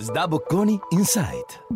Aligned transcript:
Sdabocconi 0.00 0.78
Insight. 0.90 1.66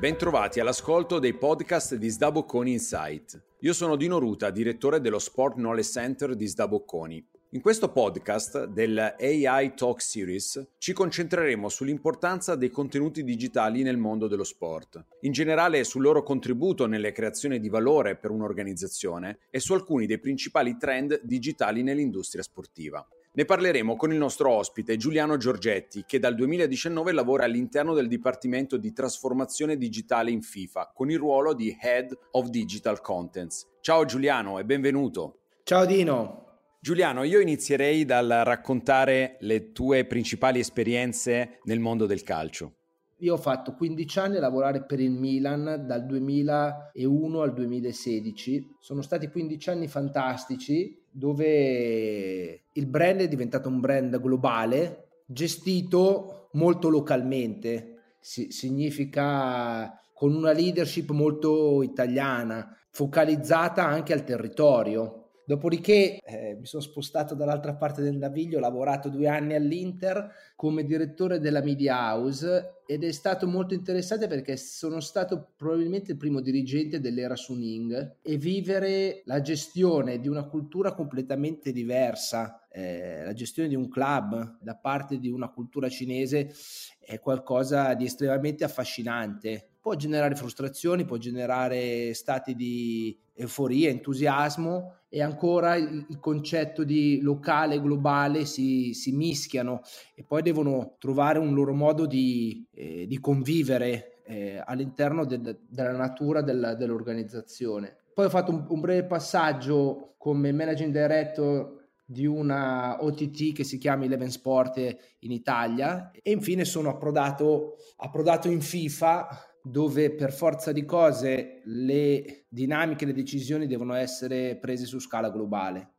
Bentrovati 0.00 0.58
all'ascolto 0.58 1.20
dei 1.20 1.32
podcast 1.32 1.94
di 1.94 2.08
Sdabocconi 2.08 2.72
Insight. 2.72 3.40
Io 3.60 3.72
sono 3.72 3.94
Dino 3.94 4.18
Ruta, 4.18 4.50
direttore 4.50 5.00
dello 5.00 5.20
Sport 5.20 5.54
Knowledge 5.54 5.88
Center 5.88 6.34
di 6.34 6.48
Sdabocconi. 6.48 7.24
In 7.50 7.60
questo 7.60 7.92
podcast 7.92 8.64
del 8.64 8.98
AI 8.98 9.74
Talk 9.76 10.02
Series 10.02 10.70
ci 10.78 10.92
concentreremo 10.92 11.68
sull'importanza 11.68 12.56
dei 12.56 12.70
contenuti 12.70 13.22
digitali 13.22 13.84
nel 13.84 13.96
mondo 13.96 14.26
dello 14.26 14.42
sport, 14.42 15.04
in 15.20 15.30
generale 15.30 15.84
sul 15.84 16.02
loro 16.02 16.24
contributo 16.24 16.86
nelle 16.86 17.12
creazioni 17.12 17.60
di 17.60 17.68
valore 17.68 18.16
per 18.16 18.32
un'organizzazione 18.32 19.38
e 19.50 19.60
su 19.60 19.72
alcuni 19.72 20.06
dei 20.06 20.18
principali 20.18 20.76
trend 20.76 21.20
digitali 21.22 21.84
nell'industria 21.84 22.42
sportiva. 22.42 23.06
Ne 23.34 23.46
parleremo 23.46 23.96
con 23.96 24.12
il 24.12 24.18
nostro 24.18 24.50
ospite 24.50 24.98
Giuliano 24.98 25.38
Giorgetti, 25.38 26.04
che 26.06 26.18
dal 26.18 26.34
2019 26.34 27.12
lavora 27.12 27.44
all'interno 27.44 27.94
del 27.94 28.06
Dipartimento 28.06 28.76
di 28.76 28.92
Trasformazione 28.92 29.78
Digitale 29.78 30.30
in 30.30 30.42
FIFA, 30.42 30.92
con 30.94 31.10
il 31.10 31.16
ruolo 31.16 31.54
di 31.54 31.74
Head 31.80 32.14
of 32.32 32.48
Digital 32.48 33.00
Contents. 33.00 33.66
Ciao 33.80 34.04
Giuliano 34.04 34.58
e 34.58 34.66
benvenuto. 34.66 35.44
Ciao 35.62 35.86
Dino. 35.86 36.58
Giuliano, 36.78 37.22
io 37.22 37.40
inizierei 37.40 38.04
dal 38.04 38.28
raccontare 38.44 39.38
le 39.40 39.72
tue 39.72 40.04
principali 40.04 40.58
esperienze 40.58 41.60
nel 41.62 41.80
mondo 41.80 42.04
del 42.04 42.24
calcio. 42.24 42.74
Io 43.20 43.32
ho 43.32 43.38
fatto 43.38 43.72
15 43.74 44.18
anni 44.18 44.36
a 44.36 44.40
lavorare 44.40 44.84
per 44.84 45.00
il 45.00 45.12
Milan 45.12 45.84
dal 45.86 46.04
2001 46.04 47.40
al 47.40 47.54
2016. 47.54 48.76
Sono 48.78 49.00
stati 49.00 49.28
15 49.28 49.70
anni 49.70 49.88
fantastici 49.88 51.01
dove 51.12 52.64
il 52.72 52.86
brand 52.86 53.20
è 53.20 53.28
diventato 53.28 53.68
un 53.68 53.80
brand 53.80 54.20
globale, 54.20 55.20
gestito 55.26 56.48
molto 56.52 56.88
localmente. 56.88 58.16
Si- 58.20 58.50
significa 58.50 60.00
con 60.14 60.34
una 60.34 60.52
leadership 60.52 61.10
molto 61.10 61.82
italiana, 61.82 62.76
focalizzata 62.90 63.84
anche 63.84 64.12
al 64.12 64.24
territorio. 64.24 65.21
Dopodiché 65.52 66.18
eh, 66.24 66.56
mi 66.58 66.64
sono 66.64 66.82
spostato 66.82 67.34
dall'altra 67.34 67.74
parte 67.74 68.00
del 68.00 68.16
naviglio, 68.16 68.56
ho 68.56 68.60
lavorato 68.60 69.10
due 69.10 69.28
anni 69.28 69.52
all'Inter 69.52 70.32
come 70.56 70.82
direttore 70.82 71.40
della 71.40 71.60
Media 71.60 71.94
House 71.94 72.84
ed 72.86 73.04
è 73.04 73.12
stato 73.12 73.46
molto 73.46 73.74
interessante 73.74 74.28
perché 74.28 74.56
sono 74.56 75.00
stato 75.00 75.52
probabilmente 75.54 76.12
il 76.12 76.16
primo 76.16 76.40
dirigente 76.40 77.00
dell'era 77.00 77.36
Suning 77.36 78.16
e 78.22 78.38
vivere 78.38 79.20
la 79.26 79.42
gestione 79.42 80.20
di 80.20 80.28
una 80.28 80.48
cultura 80.48 80.94
completamente 80.94 81.70
diversa, 81.70 82.66
eh, 82.70 83.22
la 83.22 83.34
gestione 83.34 83.68
di 83.68 83.74
un 83.74 83.90
club 83.90 84.56
da 84.58 84.76
parte 84.76 85.18
di 85.18 85.28
una 85.28 85.50
cultura 85.50 85.90
cinese 85.90 86.50
è 86.98 87.20
qualcosa 87.20 87.92
di 87.92 88.06
estremamente 88.06 88.64
affascinante. 88.64 89.72
Può 89.82 89.96
generare 89.96 90.34
frustrazioni, 90.34 91.04
può 91.04 91.18
generare 91.18 92.14
stati 92.14 92.54
di 92.54 93.20
euforia, 93.42 93.90
entusiasmo 93.90 94.96
e 95.08 95.20
ancora 95.20 95.76
il, 95.76 96.18
concetto 96.18 96.84
di 96.84 97.20
locale 97.20 97.74
e 97.74 97.80
globale 97.80 98.46
si, 98.46 98.94
si, 98.94 99.12
mischiano 99.12 99.82
e 100.14 100.24
poi 100.24 100.42
devono 100.42 100.96
trovare 100.98 101.38
un 101.38 101.52
loro 101.52 101.74
modo 101.74 102.06
di, 102.06 102.66
eh, 102.72 103.06
di 103.06 103.20
convivere 103.20 104.22
eh, 104.24 104.62
all'interno 104.64 105.24
de, 105.26 105.58
della 105.68 105.96
natura 105.96 106.40
del, 106.40 106.76
dell'organizzazione. 106.78 107.96
Poi 108.14 108.24
ho 108.26 108.30
fatto 108.30 108.52
un, 108.52 108.64
un 108.68 108.80
breve 108.80 109.04
passaggio 109.04 110.14
come 110.16 110.52
managing 110.52 110.92
director 110.92 111.80
di 112.04 112.26
una 112.26 113.02
OTT 113.02 113.52
che 113.52 113.64
si 113.64 113.78
chiama 113.78 114.04
Eleven 114.04 114.30
Sport 114.30 114.78
in 115.20 115.30
Italia 115.30 116.10
e 116.22 116.30
infine 116.30 116.64
sono 116.64 116.90
approdato, 116.90 117.76
approdato 117.96 118.48
in 118.48 118.60
FIFA 118.60 119.51
dove 119.62 120.10
per 120.10 120.32
forza 120.32 120.72
di 120.72 120.84
cose 120.84 121.60
le 121.64 122.44
dinamiche, 122.48 123.06
le 123.06 123.12
decisioni 123.12 123.66
devono 123.66 123.94
essere 123.94 124.56
prese 124.56 124.86
su 124.86 124.98
scala 124.98 125.30
globale. 125.30 125.90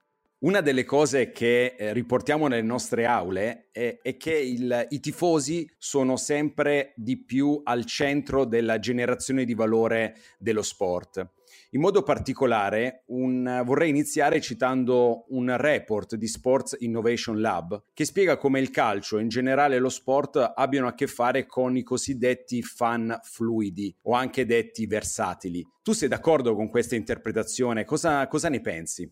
Una 0.43 0.59
delle 0.59 0.83
cose 0.83 1.31
che 1.31 1.75
eh, 1.77 1.93
riportiamo 1.93 2.47
nelle 2.47 2.61
nostre 2.61 3.05
aule 3.05 3.69
è, 3.71 3.99
è 4.01 4.17
che 4.17 4.37
il, 4.37 4.87
i 4.89 4.99
tifosi 4.99 5.65
sono 5.77 6.17
sempre 6.17 6.91
di 6.97 7.23
più 7.23 7.61
al 7.63 7.85
centro 7.85 8.43
della 8.43 8.77
generazione 8.77 9.45
di 9.45 9.53
valore 9.53 10.17
dello 10.37 10.61
sport. 10.61 11.25
In 11.73 11.81
modo 11.81 12.03
particolare, 12.03 13.01
un, 13.07 13.63
vorrei 13.65 13.89
iniziare 13.89 14.39
citando 14.39 15.25
un 15.29 15.57
report 15.57 16.15
di 16.15 16.27
Sports 16.27 16.75
Innovation 16.81 17.41
Lab 17.41 17.85
che 17.95 18.05
spiega 18.05 18.37
come 18.37 18.59
il 18.59 18.69
calcio 18.69 19.17
e 19.17 19.23
in 19.23 19.27
generale 19.27 19.79
lo 19.79 19.89
sport 19.89 20.53
abbiano 20.55 20.85
a 20.85 20.93
che 20.93 21.07
fare 21.07 21.47
con 21.47 21.75
i 21.75 21.81
cosiddetti 21.81 22.61
fan 22.61 23.19
fluidi 23.23 23.95
o 24.03 24.13
anche 24.13 24.45
detti 24.45 24.85
versatili. 24.85 25.67
Tu 25.81 25.93
sei 25.93 26.09
d'accordo 26.09 26.53
con 26.53 26.69
questa 26.69 26.93
interpretazione? 26.93 27.85
Cosa, 27.85 28.27
cosa 28.27 28.49
ne 28.49 28.61
pensi? 28.61 29.11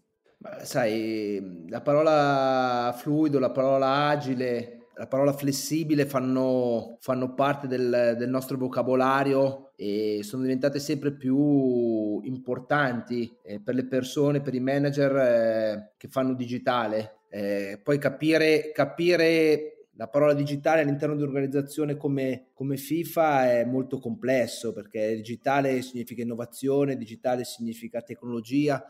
sai, 0.61 1.65
la 1.67 1.81
parola 1.81 2.93
fluido, 2.95 3.39
la 3.39 3.51
parola 3.51 4.07
agile, 4.07 4.81
la 5.01 5.07
parola 5.07 5.33
flessibile 5.33 6.05
fanno, 6.05 6.97
fanno 6.99 7.33
parte 7.33 7.67
del, 7.67 8.15
del, 8.17 8.29
nostro 8.29 8.57
vocabolario 8.57 9.71
e 9.75 10.19
sono 10.21 10.43
diventate 10.43 10.79
sempre 10.79 11.11
più 11.11 12.21
importanti 12.51 13.33
eh, 13.43 13.61
per 13.61 13.75
le 13.75 13.85
persone, 13.85 14.41
per 14.41 14.53
i 14.53 14.59
manager 14.59 15.15
eh, 15.15 15.93
che 15.97 16.07
fanno 16.09 16.33
digitale. 16.33 17.19
Eh, 17.29 17.79
poi 17.81 17.97
capire, 17.97 18.71
capire 18.73 19.87
la 19.95 20.07
parola 20.07 20.33
digitale 20.33 20.81
all'interno 20.81 21.15
di 21.15 21.21
un'organizzazione 21.21 21.95
come, 21.95 22.47
come, 22.53 22.75
FIFA 22.75 23.51
è 23.51 23.65
molto 23.65 23.99
complesso 23.99 24.73
perché 24.73 25.15
digitale 25.15 25.81
significa 25.81 26.23
innovazione, 26.23 26.97
digitale 26.97 27.45
significa 27.45 28.01
tecnologia, 28.01 28.83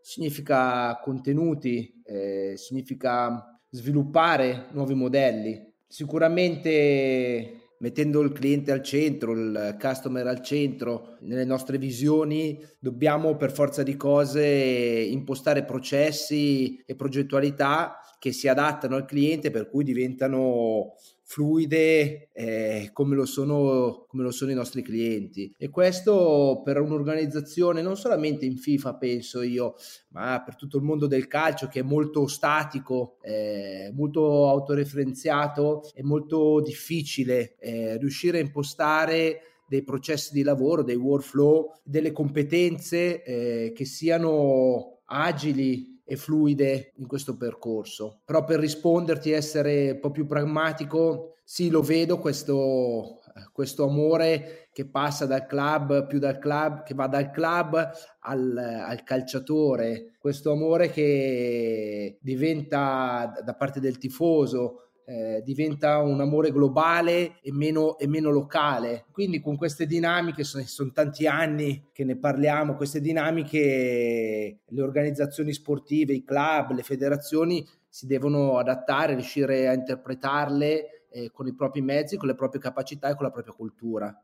significa 0.00 0.98
contenuti, 1.02 2.02
eh, 2.04 2.54
significa 2.56 3.58
sviluppare 3.70 4.66
nuovi 4.72 4.94
modelli. 4.94 5.72
Sicuramente 5.86 7.65
mettendo 7.78 8.20
il 8.20 8.32
cliente 8.32 8.72
al 8.72 8.82
centro, 8.82 9.32
il 9.32 9.76
customer 9.80 10.26
al 10.26 10.42
centro, 10.42 11.16
nelle 11.20 11.44
nostre 11.44 11.78
visioni 11.78 12.58
dobbiamo 12.78 13.36
per 13.36 13.52
forza 13.52 13.82
di 13.82 13.96
cose 13.96 14.44
impostare 14.44 15.64
processi 15.64 16.82
e 16.86 16.94
progettualità 16.94 17.98
che 18.18 18.32
si 18.32 18.48
adattano 18.48 18.96
al 18.96 19.04
cliente 19.04 19.50
per 19.50 19.68
cui 19.68 19.84
diventano 19.84 20.94
fluide 21.28 22.30
eh, 22.32 22.90
come, 22.92 23.16
lo 23.16 23.26
sono, 23.26 24.04
come 24.06 24.22
lo 24.22 24.30
sono 24.30 24.52
i 24.52 24.54
nostri 24.54 24.80
clienti. 24.80 25.52
E 25.58 25.68
questo 25.70 26.62
per 26.64 26.80
un'organizzazione 26.80 27.82
non 27.82 27.96
solamente 27.96 28.46
in 28.46 28.56
FIFA 28.56 28.94
penso 28.94 29.42
io 29.42 29.74
ma 30.10 30.40
per 30.44 30.54
tutto 30.54 30.76
il 30.76 30.84
mondo 30.84 31.08
del 31.08 31.26
calcio 31.26 31.66
che 31.66 31.80
è 31.80 31.82
molto 31.82 32.28
statico 32.28 33.18
eh, 33.22 33.90
molto 33.92 34.48
autoreferenziato 34.48 35.90
è 35.92 36.02
molto 36.02 36.60
difficile 36.62 37.56
eh, 37.58 37.96
riuscire 37.98 38.38
a 38.38 38.42
impostare 38.42 39.40
dei 39.68 39.82
processi 39.82 40.32
di 40.32 40.44
lavoro, 40.44 40.84
dei 40.84 40.94
workflow, 40.94 41.72
delle 41.82 42.12
competenze 42.12 43.24
eh, 43.24 43.72
che 43.74 43.84
siano 43.84 45.00
agili 45.06 45.95
e 46.08 46.16
fluide 46.16 46.92
in 46.96 47.06
questo 47.08 47.36
percorso. 47.36 48.20
Però 48.24 48.44
per 48.44 48.60
risponderti, 48.60 49.32
essere 49.32 49.90
un 49.90 50.00
po' 50.00 50.12
più 50.12 50.26
pragmatico, 50.26 51.34
sì, 51.42 51.68
lo 51.68 51.82
vedo 51.82 52.18
questo, 52.18 53.20
questo 53.52 53.88
amore 53.88 54.68
che 54.72 54.88
passa 54.88 55.26
dal 55.26 55.46
club, 55.46 56.06
più 56.06 56.20
dal 56.20 56.38
club, 56.38 56.84
che 56.84 56.94
va 56.94 57.08
dal 57.08 57.30
club 57.30 57.90
al, 58.20 58.56
al 58.56 59.02
calciatore, 59.02 60.12
questo 60.18 60.52
amore 60.52 60.90
che 60.90 62.18
diventa 62.20 63.32
da 63.44 63.54
parte 63.54 63.80
del 63.80 63.98
tifoso 63.98 64.90
eh, 65.08 65.40
diventa 65.44 65.98
un 65.98 66.20
amore 66.20 66.50
globale 66.50 67.40
e 67.40 67.52
meno, 67.52 67.96
e 67.96 68.08
meno, 68.08 68.30
locale. 68.30 69.04
Quindi 69.12 69.40
con 69.40 69.56
queste 69.56 69.86
dinamiche, 69.86 70.42
sono, 70.42 70.64
sono 70.64 70.90
tanti 70.90 71.28
anni 71.28 71.90
che 71.92 72.04
ne 72.04 72.16
parliamo, 72.16 72.74
queste 72.74 73.00
dinamiche 73.00 74.58
le 74.66 74.82
organizzazioni 74.82 75.52
sportive, 75.52 76.12
i 76.12 76.24
club, 76.24 76.72
le 76.72 76.82
federazioni 76.82 77.64
si 77.88 78.06
devono 78.06 78.58
adattare, 78.58 79.14
riuscire 79.14 79.68
a 79.68 79.74
interpretarle 79.74 81.06
eh, 81.08 81.30
con 81.32 81.46
i 81.46 81.54
propri 81.54 81.82
mezzi, 81.82 82.16
con 82.16 82.26
le 82.26 82.34
proprie 82.34 82.60
capacità 82.60 83.08
e 83.08 83.14
con 83.14 83.26
la 83.26 83.30
propria 83.30 83.54
cultura. 83.54 84.20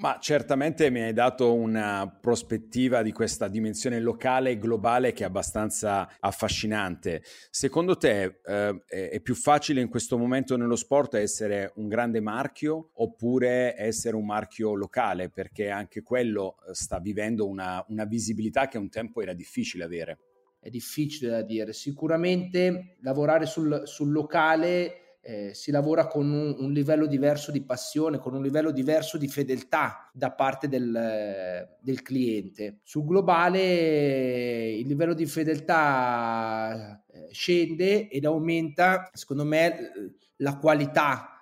Ma 0.00 0.16
certamente 0.18 0.88
mi 0.88 1.02
hai 1.02 1.12
dato 1.12 1.52
una 1.52 2.08
prospettiva 2.08 3.02
di 3.02 3.12
questa 3.12 3.48
dimensione 3.48 4.00
locale 4.00 4.52
e 4.52 4.58
globale 4.58 5.12
che 5.12 5.24
è 5.24 5.26
abbastanza 5.26 6.16
affascinante. 6.18 7.22
Secondo 7.50 7.98
te 7.98 8.40
eh, 8.42 8.82
è 8.86 9.20
più 9.20 9.34
facile 9.34 9.82
in 9.82 9.90
questo 9.90 10.16
momento 10.16 10.56
nello 10.56 10.76
sport 10.76 11.16
essere 11.16 11.72
un 11.74 11.88
grande 11.88 12.20
marchio 12.20 12.92
oppure 12.94 13.74
essere 13.76 14.16
un 14.16 14.24
marchio 14.24 14.72
locale? 14.72 15.28
Perché 15.28 15.68
anche 15.68 16.00
quello 16.00 16.56
eh, 16.66 16.72
sta 16.72 16.98
vivendo 16.98 17.46
una, 17.46 17.84
una 17.88 18.06
visibilità 18.06 18.68
che 18.68 18.78
un 18.78 18.88
tempo 18.88 19.20
era 19.20 19.34
difficile 19.34 19.84
avere. 19.84 20.18
È 20.60 20.70
difficile 20.70 21.30
da 21.30 21.42
dire. 21.42 21.74
Sicuramente 21.74 22.96
lavorare 23.02 23.44
sul, 23.44 23.82
sul 23.84 24.12
locale 24.12 24.99
eh, 25.22 25.52
si 25.54 25.70
lavora 25.70 26.06
con 26.06 26.30
un, 26.30 26.56
un, 26.58 26.72
livello 26.72 27.06
diverso 27.06 27.50
di 27.50 27.62
passione, 27.62 28.18
con 28.18 28.34
un 28.34 28.42
livello 28.42 28.70
diverso 28.70 29.18
di 29.18 29.28
fedeltà 29.28 30.10
da 30.12 30.32
parte 30.32 30.68
del, 30.68 31.68
del 31.80 32.02
cliente. 32.02 32.80
Sul 32.82 33.04
globale 33.04 34.70
il 34.70 34.86
livello 34.86 35.14
di 35.14 35.26
fedeltà 35.26 37.04
eh, 37.06 37.28
scende 37.32 38.08
ed 38.08 38.24
aumenta, 38.24 39.10
secondo 39.12 39.44
me, 39.44 39.92
la 40.36 40.56
qualità 40.56 41.34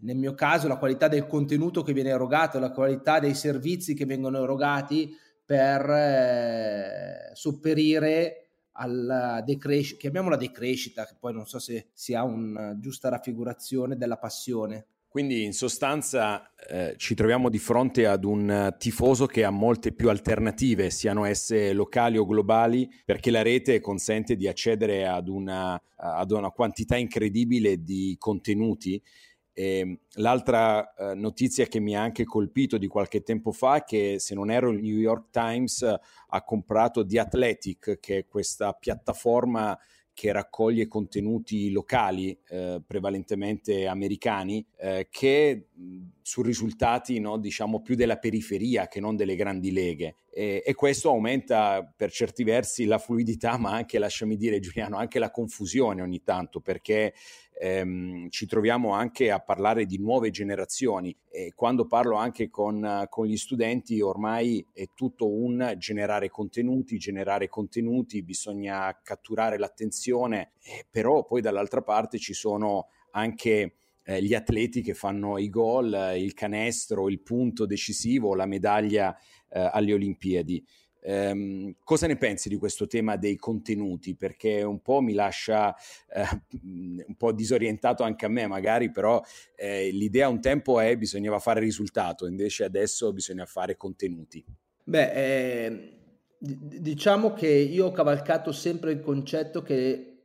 nel 0.00 0.16
mio 0.16 0.34
caso 0.34 0.66
la 0.66 0.78
qualità 0.78 1.06
del 1.06 1.28
contenuto 1.28 1.82
che 1.82 1.92
viene 1.92 2.10
erogato, 2.10 2.58
la 2.58 2.72
qualità 2.72 3.20
dei 3.20 3.34
servizi 3.34 3.94
che 3.94 4.04
vengono 4.04 4.42
erogati 4.42 5.14
per 5.44 5.88
eh, 5.88 7.30
sopperire 7.34 8.45
alla 8.76 9.42
decrescita, 9.42 9.98
chiamiamola 9.98 10.36
decrescita, 10.36 11.04
che 11.06 11.16
poi 11.18 11.32
non 11.32 11.46
so 11.46 11.58
se 11.58 11.88
sia 11.92 12.22
una 12.22 12.78
giusta 12.78 13.08
raffigurazione 13.08 13.96
della 13.96 14.18
passione. 14.18 14.86
Quindi 15.08 15.44
in 15.44 15.54
sostanza 15.54 16.52
eh, 16.68 16.94
ci 16.98 17.14
troviamo 17.14 17.48
di 17.48 17.58
fronte 17.58 18.06
ad 18.06 18.24
un 18.24 18.74
tifoso 18.76 19.24
che 19.24 19.44
ha 19.44 19.50
molte 19.50 19.92
più 19.92 20.10
alternative, 20.10 20.90
siano 20.90 21.24
esse 21.24 21.72
locali 21.72 22.18
o 22.18 22.26
globali, 22.26 22.86
perché 23.02 23.30
la 23.30 23.40
rete 23.40 23.80
consente 23.80 24.36
di 24.36 24.46
accedere 24.46 25.06
ad 25.06 25.28
una, 25.28 25.80
ad 25.94 26.30
una 26.32 26.50
quantità 26.50 26.96
incredibile 26.96 27.82
di 27.82 28.14
contenuti 28.18 29.02
e 29.58 29.78
ehm, 29.78 29.98
l'altra 30.16 30.92
eh, 30.94 31.14
notizia 31.14 31.64
che 31.64 31.80
mi 31.80 31.96
ha 31.96 32.02
anche 32.02 32.24
colpito 32.24 32.76
di 32.76 32.86
qualche 32.88 33.22
tempo 33.22 33.52
fa 33.52 33.76
è 33.76 33.84
che, 33.84 34.16
se 34.18 34.34
non 34.34 34.50
ero, 34.50 34.68
il 34.68 34.82
New 34.82 34.98
York 34.98 35.30
Times 35.30 35.82
ha 35.82 36.42
comprato 36.44 37.06
The 37.06 37.20
Athletic, 37.20 37.98
che 37.98 38.18
è 38.18 38.26
questa 38.26 38.74
piattaforma 38.74 39.78
che 40.12 40.30
raccoglie 40.30 40.86
contenuti 40.86 41.70
locali, 41.70 42.38
eh, 42.48 42.82
prevalentemente 42.86 43.86
americani, 43.86 44.66
eh, 44.76 45.08
che 45.10 45.68
su 46.20 46.42
risultati 46.42 47.18
no, 47.18 47.38
diciamo 47.38 47.80
più 47.80 47.94
della 47.94 48.18
periferia 48.18 48.88
che 48.88 49.00
non 49.00 49.16
delle 49.16 49.36
grandi 49.36 49.72
leghe. 49.72 50.16
E, 50.38 50.62
e, 50.66 50.74
questo 50.74 51.08
aumenta 51.08 51.90
per 51.96 52.12
certi 52.12 52.44
versi 52.44 52.84
la 52.84 52.98
fluidità, 52.98 53.56
ma 53.56 53.70
anche, 53.70 53.98
lasciami 53.98 54.36
dire 54.36 54.60
Giuliano, 54.60 54.98
anche 54.98 55.18
la 55.18 55.30
confusione 55.30 56.02
ogni 56.02 56.22
tanto, 56.22 56.60
perché 56.60 57.14
ehm, 57.58 58.28
ci 58.28 58.44
troviamo 58.44 58.92
anche 58.92 59.30
a 59.30 59.40
parlare 59.40 59.86
di 59.86 59.96
nuove 59.96 60.28
generazioni. 60.28 61.16
E 61.30 61.54
quando 61.54 61.86
parlo 61.86 62.16
anche 62.16 62.50
con, 62.50 63.06
con 63.08 63.24
gli 63.24 63.38
studenti 63.38 63.98
ormai 64.02 64.62
è 64.74 64.90
tutto 64.94 65.26
un 65.26 65.72
generare 65.78 66.28
contenuti, 66.28 66.98
generare 66.98 67.48
contenuti, 67.48 68.22
bisogna 68.22 68.94
catturare 69.02 69.56
l'attenzione, 69.56 70.52
eh, 70.62 70.84
però 70.90 71.24
poi 71.24 71.40
dall'altra 71.40 71.80
parte 71.80 72.18
ci 72.18 72.34
sono 72.34 72.88
anche 73.12 73.76
eh, 74.06 74.22
gli 74.22 74.34
atleti 74.34 74.80
che 74.82 74.94
fanno 74.94 75.36
i 75.36 75.50
gol, 75.50 76.14
il 76.16 76.32
canestro, 76.32 77.08
il 77.08 77.20
punto 77.20 77.66
decisivo, 77.66 78.34
la 78.34 78.46
medaglia 78.46 79.14
eh, 79.48 79.68
alle 79.72 79.92
Olimpiadi. 79.92 80.64
Um, 81.08 81.76
cosa 81.84 82.08
ne 82.08 82.16
pensi 82.16 82.48
di 82.48 82.56
questo 82.56 82.88
tema 82.88 83.16
dei 83.16 83.36
contenuti? 83.36 84.16
Perché 84.16 84.64
un 84.64 84.80
po' 84.80 85.00
mi 85.00 85.12
lascia 85.12 85.72
eh, 86.08 86.24
un 86.62 87.14
po' 87.16 87.30
disorientato 87.30 88.02
anche 88.02 88.26
a 88.26 88.28
me, 88.28 88.48
magari, 88.48 88.90
però 88.90 89.22
eh, 89.54 89.90
l'idea 89.92 90.28
un 90.28 90.40
tempo 90.40 90.80
è 90.80 90.96
bisognava 90.96 91.38
fare 91.38 91.60
risultato, 91.60 92.26
invece 92.26 92.64
adesso 92.64 93.12
bisogna 93.12 93.46
fare 93.46 93.76
contenuti. 93.76 94.44
Beh, 94.82 95.12
eh, 95.68 95.98
diciamo 96.38 97.32
che 97.34 97.48
io 97.48 97.86
ho 97.86 97.92
cavalcato 97.92 98.50
sempre 98.50 98.90
il 98.90 99.00
concetto 99.00 99.62
che 99.62 100.24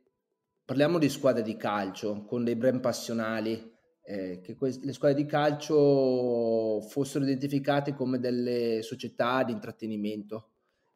parliamo 0.64 0.98
di 0.98 1.08
squadre 1.08 1.42
di 1.42 1.56
calcio 1.56 2.24
con 2.24 2.42
dei 2.42 2.56
brand 2.56 2.80
passionali. 2.80 3.71
Eh, 4.04 4.40
che 4.42 4.56
que- 4.56 4.78
le 4.82 4.92
squadre 4.92 5.22
di 5.22 5.26
calcio 5.28 6.80
fossero 6.80 7.24
identificate 7.24 7.94
come 7.94 8.18
delle 8.18 8.82
società 8.82 9.44
di 9.44 9.52
intrattenimento 9.52 10.48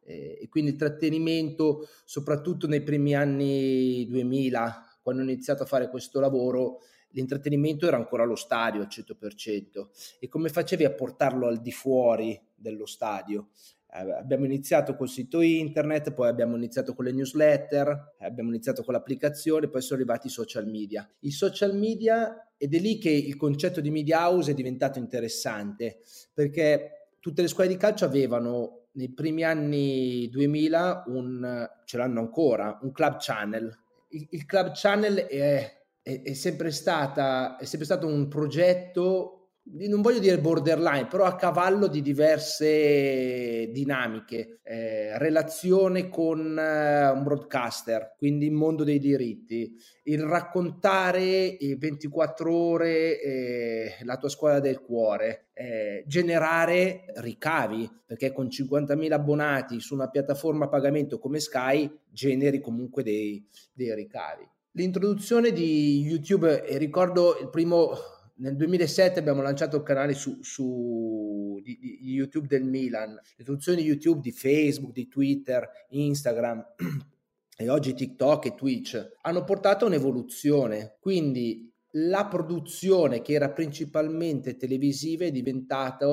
eh, 0.02 0.38
e 0.42 0.48
quindi 0.48 0.72
il 0.72 0.76
trattenimento, 0.76 1.86
soprattutto 2.04 2.66
nei 2.66 2.82
primi 2.82 3.14
anni 3.14 4.06
2000, 4.08 4.98
quando 5.02 5.22
ho 5.22 5.24
iniziato 5.24 5.62
a 5.62 5.66
fare 5.66 5.88
questo 5.88 6.18
lavoro, 6.20 6.80
l'intrattenimento 7.10 7.86
era 7.86 7.96
ancora 7.96 8.24
allo 8.24 8.34
stadio 8.36 8.80
al 8.82 8.88
100% 8.88 9.90
e 10.18 10.28
come 10.28 10.48
facevi 10.48 10.84
a 10.84 10.92
portarlo 10.92 11.46
al 11.46 11.60
di 11.60 11.72
fuori 11.72 12.40
dello 12.54 12.86
stadio? 12.86 13.50
Abbiamo 13.98 14.44
iniziato 14.44 14.94
col 14.94 15.08
sito 15.08 15.40
internet, 15.40 16.12
poi 16.12 16.28
abbiamo 16.28 16.56
iniziato 16.56 16.94
con 16.94 17.06
le 17.06 17.12
newsletter, 17.12 18.16
abbiamo 18.18 18.50
iniziato 18.50 18.82
con 18.82 18.92
l'applicazione, 18.92 19.68
poi 19.68 19.80
sono 19.80 20.00
arrivati 20.00 20.26
i 20.26 20.30
social 20.30 20.66
media. 20.66 21.08
I 21.20 21.30
social 21.30 21.74
media 21.74 22.50
ed 22.58 22.74
è 22.74 22.78
lì 22.78 22.98
che 22.98 23.10
il 23.10 23.36
concetto 23.36 23.80
di 23.80 23.90
media 23.90 24.28
house 24.28 24.50
è 24.50 24.54
diventato 24.54 24.98
interessante 24.98 26.00
perché 26.32 27.08
tutte 27.20 27.42
le 27.42 27.48
squadre 27.48 27.72
di 27.72 27.78
calcio 27.78 28.04
avevano 28.04 28.88
nei 28.92 29.12
primi 29.12 29.44
anni 29.44 30.28
2000 30.30 31.04
un, 31.08 31.70
ce 31.84 31.96
l'hanno 31.96 32.20
ancora, 32.20 32.78
un 32.82 32.92
club 32.92 33.16
channel. 33.18 33.78
Il, 34.08 34.26
il 34.30 34.46
club 34.46 34.72
channel 34.74 35.16
è, 35.16 35.84
è, 36.02 36.22
è, 36.22 36.32
sempre 36.34 36.70
stata, 36.70 37.56
è 37.56 37.64
sempre 37.64 37.86
stato 37.86 38.06
un 38.06 38.28
progetto 38.28 39.45
non 39.68 40.00
voglio 40.00 40.20
dire 40.20 40.38
borderline, 40.38 41.06
però 41.06 41.24
a 41.24 41.34
cavallo 41.34 41.88
di 41.88 42.00
diverse 42.00 43.68
dinamiche, 43.72 44.60
eh, 44.62 45.18
relazione 45.18 46.08
con 46.08 46.56
eh, 46.56 47.10
un 47.10 47.22
broadcaster, 47.24 48.14
quindi 48.16 48.46
il 48.46 48.52
mondo 48.52 48.84
dei 48.84 49.00
diritti, 49.00 49.74
il 50.04 50.22
raccontare 50.22 51.56
24 51.78 52.54
ore 52.54 53.20
eh, 53.20 53.96
la 54.02 54.16
tua 54.16 54.28
squadra 54.28 54.60
del 54.60 54.80
cuore, 54.80 55.48
eh, 55.52 56.04
generare 56.06 57.06
ricavi, 57.16 57.90
perché 58.06 58.32
con 58.32 58.46
50.000 58.46 59.12
abbonati 59.12 59.80
su 59.80 59.94
una 59.94 60.08
piattaforma 60.08 60.66
a 60.66 60.68
pagamento 60.68 61.18
come 61.18 61.40
Sky 61.40 61.90
generi 62.08 62.60
comunque 62.60 63.02
dei, 63.02 63.44
dei 63.72 63.94
ricavi. 63.94 64.48
L'introduzione 64.72 65.52
di 65.52 66.02
YouTube, 66.02 66.62
ricordo 66.76 67.38
il 67.40 67.48
primo 67.48 67.96
nel 68.38 68.56
2007 68.56 69.18
abbiamo 69.18 69.42
lanciato 69.42 69.76
il 69.76 69.82
canale 69.82 70.14
su, 70.14 70.38
su 70.42 71.58
di, 71.62 71.78
di 71.78 72.12
YouTube 72.12 72.46
del 72.46 72.64
Milan, 72.64 73.18
l'introduzione 73.36 73.80
di 73.80 73.86
YouTube, 73.86 74.20
di 74.20 74.32
Facebook, 74.32 74.92
di 74.92 75.08
Twitter, 75.08 75.68
Instagram 75.90 76.64
e 77.56 77.68
oggi 77.68 77.94
TikTok 77.94 78.46
e 78.46 78.54
Twitch 78.54 79.12
hanno 79.22 79.44
portato 79.44 79.84
a 79.84 79.88
un'evoluzione. 79.88 80.96
Quindi 81.00 81.72
la 81.92 82.26
produzione 82.26 83.22
che 83.22 83.32
era 83.32 83.50
principalmente 83.50 84.56
televisiva 84.56 85.24
è 85.24 85.30
diventata 85.30 86.06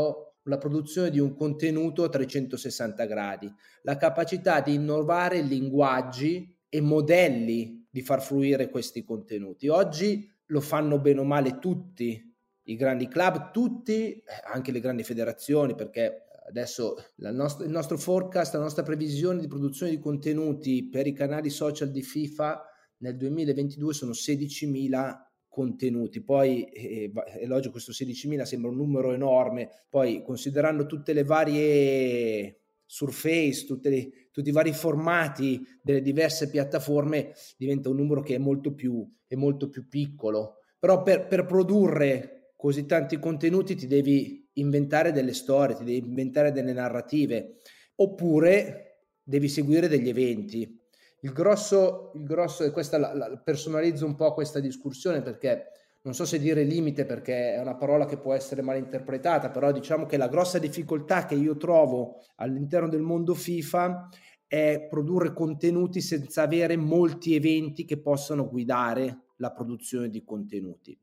la 0.44 0.58
produzione 0.58 1.10
di 1.10 1.20
un 1.20 1.36
contenuto 1.36 2.03
a 2.03 2.10
360 2.10 3.06
gradi, 3.06 3.53
la 3.84 3.98
capacità 3.98 4.62
di 4.62 4.74
innovare 4.74 5.42
linguaggi 5.42 6.53
e 6.70 6.82
modelli 6.82 7.86
di 7.89 8.01
far 8.01 8.22
fluire 8.22 8.70
questi 8.70 9.03
contenuti. 9.03 9.68
Oggi 9.68 10.33
lo 10.54 10.62
fanno 10.62 11.00
bene 11.00 11.20
o 11.20 11.24
male 11.24 11.58
tutti 11.58 12.32
i 12.68 12.76
grandi 12.76 13.08
club, 13.08 13.52
tutti, 13.52 14.12
eh, 14.12 14.24
anche 14.54 14.72
le 14.72 14.80
grandi 14.80 15.04
federazioni, 15.04 15.76
perché 15.76 16.28
adesso 16.48 16.96
nostra, 17.16 17.66
il 17.66 17.72
nostro 17.72 17.98
forecast, 17.98 18.54
la 18.54 18.60
nostra 18.60 18.84
previsione 18.84 19.42
di 19.42 19.48
produzione 19.48 19.92
di 19.92 20.00
contenuti 20.00 20.88
per 20.88 21.08
i 21.08 21.14
canali 21.14 21.50
social 21.50 21.90
di 21.90 22.04
FIFA 22.04 22.64
nel 22.98 23.18
2022 23.18 23.94
sono 23.94 24.12
16.000 24.12 25.14
contenuti. 25.50 26.24
Poi 26.24 26.64
eh, 26.66 27.12
è 27.12 27.46
logico, 27.46 27.72
questo 27.72 27.92
16.000 27.92 28.44
sembra 28.44 28.70
un 28.70 28.78
numero 28.78 29.12
enorme, 29.12 29.86
poi 29.90 30.22
considerando 30.22 30.86
tutte 30.86 31.14
le 31.14 31.24
varie 31.24 32.62
surface, 32.94 33.66
le, 33.82 34.28
tutti 34.32 34.50
i 34.50 34.52
vari 34.52 34.72
formati 34.72 35.66
delle 35.82 36.04
diverse 36.04 36.48
piattaforme, 36.48 37.34
diventa 37.58 37.90
un 37.90 37.96
numero 37.96 38.22
che 38.22 38.36
è 38.36 38.38
molto 38.38 38.76
più, 38.76 39.04
è 39.26 39.34
molto 39.34 39.68
più 39.68 39.88
piccolo. 39.88 40.58
Però 40.78 41.02
per, 41.02 41.26
per 41.26 41.48
produrre 41.48 42.52
così 42.56 42.86
tanti 42.86 43.18
contenuti 43.18 43.74
ti 43.74 43.88
devi 43.88 44.48
inventare 44.54 45.12
delle 45.12 45.34
storie, 45.34 45.76
ti 45.76 45.84
devi 45.84 46.08
inventare 46.08 46.52
delle 46.52 46.72
narrative, 46.72 47.56
oppure 47.96 49.08
devi 49.24 49.50
seguire 49.50 49.88
degli 49.88 50.10
eventi. 50.10 50.80
Il 51.22 51.32
grosso, 51.32 52.12
il 52.14 52.24
grosso 52.26 52.64
e 52.64 52.70
questa 52.70 53.00
la, 53.00 53.16
la, 53.16 53.42
personalizzo 53.44 54.06
un 54.06 54.14
po' 54.14 54.36
questa 54.36 54.60
discussione 54.60 55.24
perché 55.24 55.66
non 56.04 56.14
so 56.14 56.26
se 56.26 56.38
dire 56.38 56.64
limite 56.64 57.06
perché 57.06 57.54
è 57.54 57.62
una 57.62 57.76
parola 57.76 58.06
che 58.06 58.18
può 58.18 58.34
essere 58.34 58.62
mal 58.62 58.78
interpretata, 58.78 59.50
però 59.50 59.72
diciamo 59.72 60.06
che 60.06 60.18
la 60.18 60.28
grossa 60.28 60.60
difficoltà 60.60 61.26
che 61.26 61.36
io 61.36 61.56
trovo 61.56 62.20
all'interno 62.36 62.90
del 62.90 63.02
mondo 63.02 63.34
FIFA 63.34 64.10
è 64.46 64.86
produrre 64.90 65.34
contenuti 65.34 66.02
senza 66.02 66.44
avere 66.44 66.76
molti 66.76 67.36
eventi 67.36 67.86
che 67.86 68.02
possano 68.02 68.50
guidare 68.50 69.28
la 69.38 69.52
produzione 69.52 70.10
di 70.10 70.24
contenuti. 70.24 70.98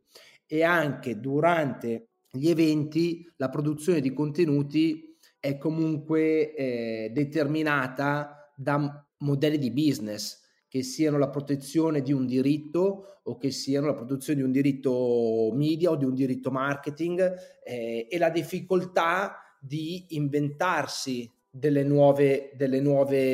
E 0.47 0.63
anche 0.63 1.19
durante 1.19 2.11
gli 2.31 2.49
eventi 2.49 3.29
la 3.37 3.49
produzione 3.49 4.01
di 4.01 4.13
contenuti 4.13 5.17
è 5.41 5.57
comunque 5.57 6.55
eh, 6.55 7.11
determinata 7.13 8.53
da 8.55 9.05
modelli 9.19 9.59
di 9.59 9.73
business 9.73 10.41
che 10.71 10.85
siano 10.85 11.19
la 11.19 11.29
protezione 11.31 12.01
di 12.01 12.13
un 12.13 12.27
diritto 12.27 13.19
o 13.25 13.37
che 13.37 13.51
siano 13.51 13.89
la 13.89 13.95
protezione 13.95 14.39
di 14.39 14.45
un 14.45 14.53
diritto 14.53 15.51
media 15.53 15.91
o 15.91 15.97
di 15.97 16.05
un 16.05 16.15
diritto 16.15 16.53
marketing 16.53 17.35
eh, 17.65 18.07
e 18.09 18.19
la 18.19 18.31
difficoltà 18.31 19.35
di 19.61 20.07
inventarsi 20.11 21.29
delle 21.51 21.83
nuove, 21.83 22.53
delle 22.55 22.79
nuove 22.81 23.31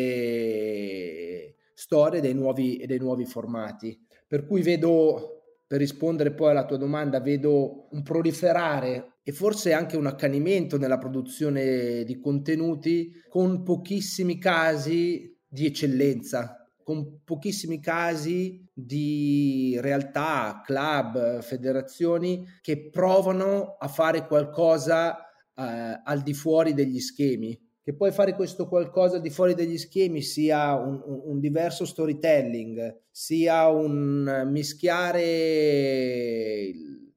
storie, 1.74 2.22
dei 2.22 2.32
nuovi, 2.32 2.82
dei 2.86 2.98
nuovi 2.98 3.26
formati. 3.26 4.00
Per 4.26 4.46
cui 4.46 4.62
vedo, 4.62 5.58
per 5.66 5.78
rispondere 5.78 6.32
poi 6.32 6.52
alla 6.52 6.64
tua 6.64 6.78
domanda, 6.78 7.20
vedo 7.20 7.88
un 7.90 8.02
proliferare 8.02 9.18
e 9.22 9.32
forse 9.32 9.74
anche 9.74 9.98
un 9.98 10.06
accanimento 10.06 10.78
nella 10.78 10.96
produzione 10.96 12.02
di 12.04 12.18
contenuti 12.18 13.12
con 13.28 13.62
pochissimi 13.62 14.38
casi 14.38 15.36
di 15.46 15.66
eccellenza 15.66 16.65
con 16.86 17.24
pochissimi 17.24 17.80
casi 17.80 18.64
di 18.72 19.76
realtà, 19.80 20.62
club, 20.64 21.40
federazioni 21.40 22.46
che 22.60 22.90
provano 22.90 23.74
a 23.76 23.88
fare 23.88 24.24
qualcosa 24.28 25.18
eh, 25.18 26.00
al 26.04 26.22
di 26.22 26.32
fuori 26.32 26.74
degli 26.74 27.00
schemi. 27.00 27.60
Che 27.82 27.92
poi 27.92 28.12
fare 28.12 28.36
questo 28.36 28.68
qualcosa 28.68 29.16
al 29.16 29.22
di 29.22 29.30
fuori 29.30 29.54
degli 29.54 29.78
schemi 29.78 30.22
sia 30.22 30.76
un, 30.76 31.02
un, 31.04 31.22
un 31.24 31.40
diverso 31.40 31.84
storytelling, 31.84 33.00
sia 33.10 33.66
un 33.66 34.46
mischiare 34.48 35.24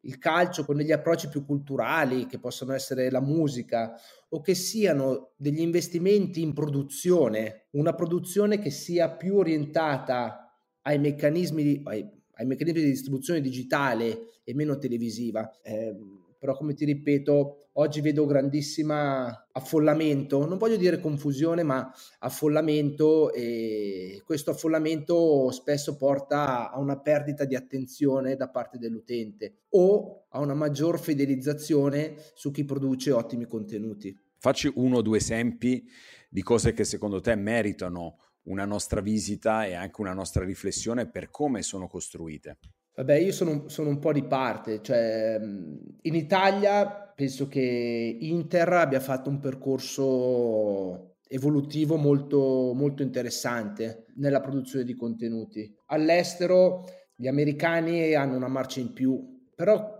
il 0.01 0.17
calcio 0.17 0.65
con 0.65 0.77
degli 0.77 0.91
approcci 0.91 1.27
più 1.27 1.45
culturali, 1.45 2.25
che 2.25 2.39
possono 2.39 2.73
essere 2.73 3.09
la 3.09 3.21
musica, 3.21 3.93
o 4.29 4.41
che 4.41 4.55
siano 4.55 5.31
degli 5.35 5.59
investimenti 5.59 6.41
in 6.41 6.53
produzione, 6.53 7.67
una 7.71 7.93
produzione 7.93 8.59
che 8.59 8.69
sia 8.69 9.09
più 9.09 9.35
orientata 9.35 10.55
ai 10.83 10.99
meccanismi 10.99 11.81
ai, 11.85 12.09
ai 12.39 12.45
meccanismi 12.45 12.81
di 12.81 12.89
distribuzione 12.89 13.41
digitale 13.41 14.39
e 14.43 14.53
meno 14.55 14.77
televisiva. 14.77 15.51
Eh, 15.61 15.95
però 16.39 16.55
come 16.55 16.73
ti 16.73 16.85
ripeto, 16.85 17.67
oggi 17.73 17.99
vedo 17.99 18.25
grandissima 18.25 19.47
affollamento, 19.51 20.45
non 20.47 20.57
voglio 20.57 20.77
dire 20.77 21.01
confusione, 21.01 21.63
ma 21.63 21.91
affollamento 22.19 23.33
e 23.33 24.21
questo 24.23 24.51
affollamento 24.51 25.51
spesso 25.51 25.97
porta 25.97 26.71
a 26.71 26.79
una 26.79 26.97
perdita 26.97 27.43
di 27.43 27.55
attenzione 27.55 28.37
da 28.37 28.47
parte 28.47 28.77
dell'utente 28.77 29.63
o 29.71 30.27
a 30.29 30.39
una 30.39 30.53
maggior 30.53 30.97
fidelizzazione 30.97 32.15
su 32.35 32.51
chi 32.51 32.63
produce 32.63 33.11
ottimi 33.11 33.45
contenuti. 33.45 34.17
Facci 34.37 34.71
uno 34.75 34.97
o 34.97 35.01
due 35.01 35.17
esempi 35.17 35.85
di 36.29 36.41
cose 36.41 36.71
che 36.71 36.85
secondo 36.85 37.19
te 37.19 37.35
meritano 37.35 38.17
una 38.43 38.65
nostra 38.65 39.01
visita 39.01 39.65
e 39.65 39.73
anche 39.73 40.01
una 40.01 40.13
nostra 40.13 40.43
riflessione 40.43 41.09
per 41.09 41.29
come 41.29 41.61
sono 41.61 41.87
costruite. 41.87 42.57
Vabbè, 42.95 43.15
io 43.15 43.31
sono, 43.31 43.69
sono, 43.69 43.89
un 43.89 43.99
po' 43.99 44.11
di 44.11 44.23
parte, 44.23 44.81
cioè 44.81 45.39
in 45.39 46.15
Italia 46.15 46.85
penso 47.15 47.47
che 47.47 48.17
Inter 48.19 48.73
abbia 48.73 48.99
fatto 48.99 49.29
un 49.29 49.39
percorso 49.39 51.15
evolutivo 51.27 51.95
molto, 51.95 52.73
molto 52.73 53.03
interessante 53.03 54.07
nella 54.15 54.41
produzione 54.41 54.83
di 54.83 54.95
contenuti. 54.95 55.73
All'estero 55.87 56.85
gli 57.15 57.27
americani 57.27 58.13
hanno 58.15 58.35
una 58.35 58.47
marcia 58.47 58.81
in 58.81 58.91
più, 58.91 59.47
però 59.55 59.99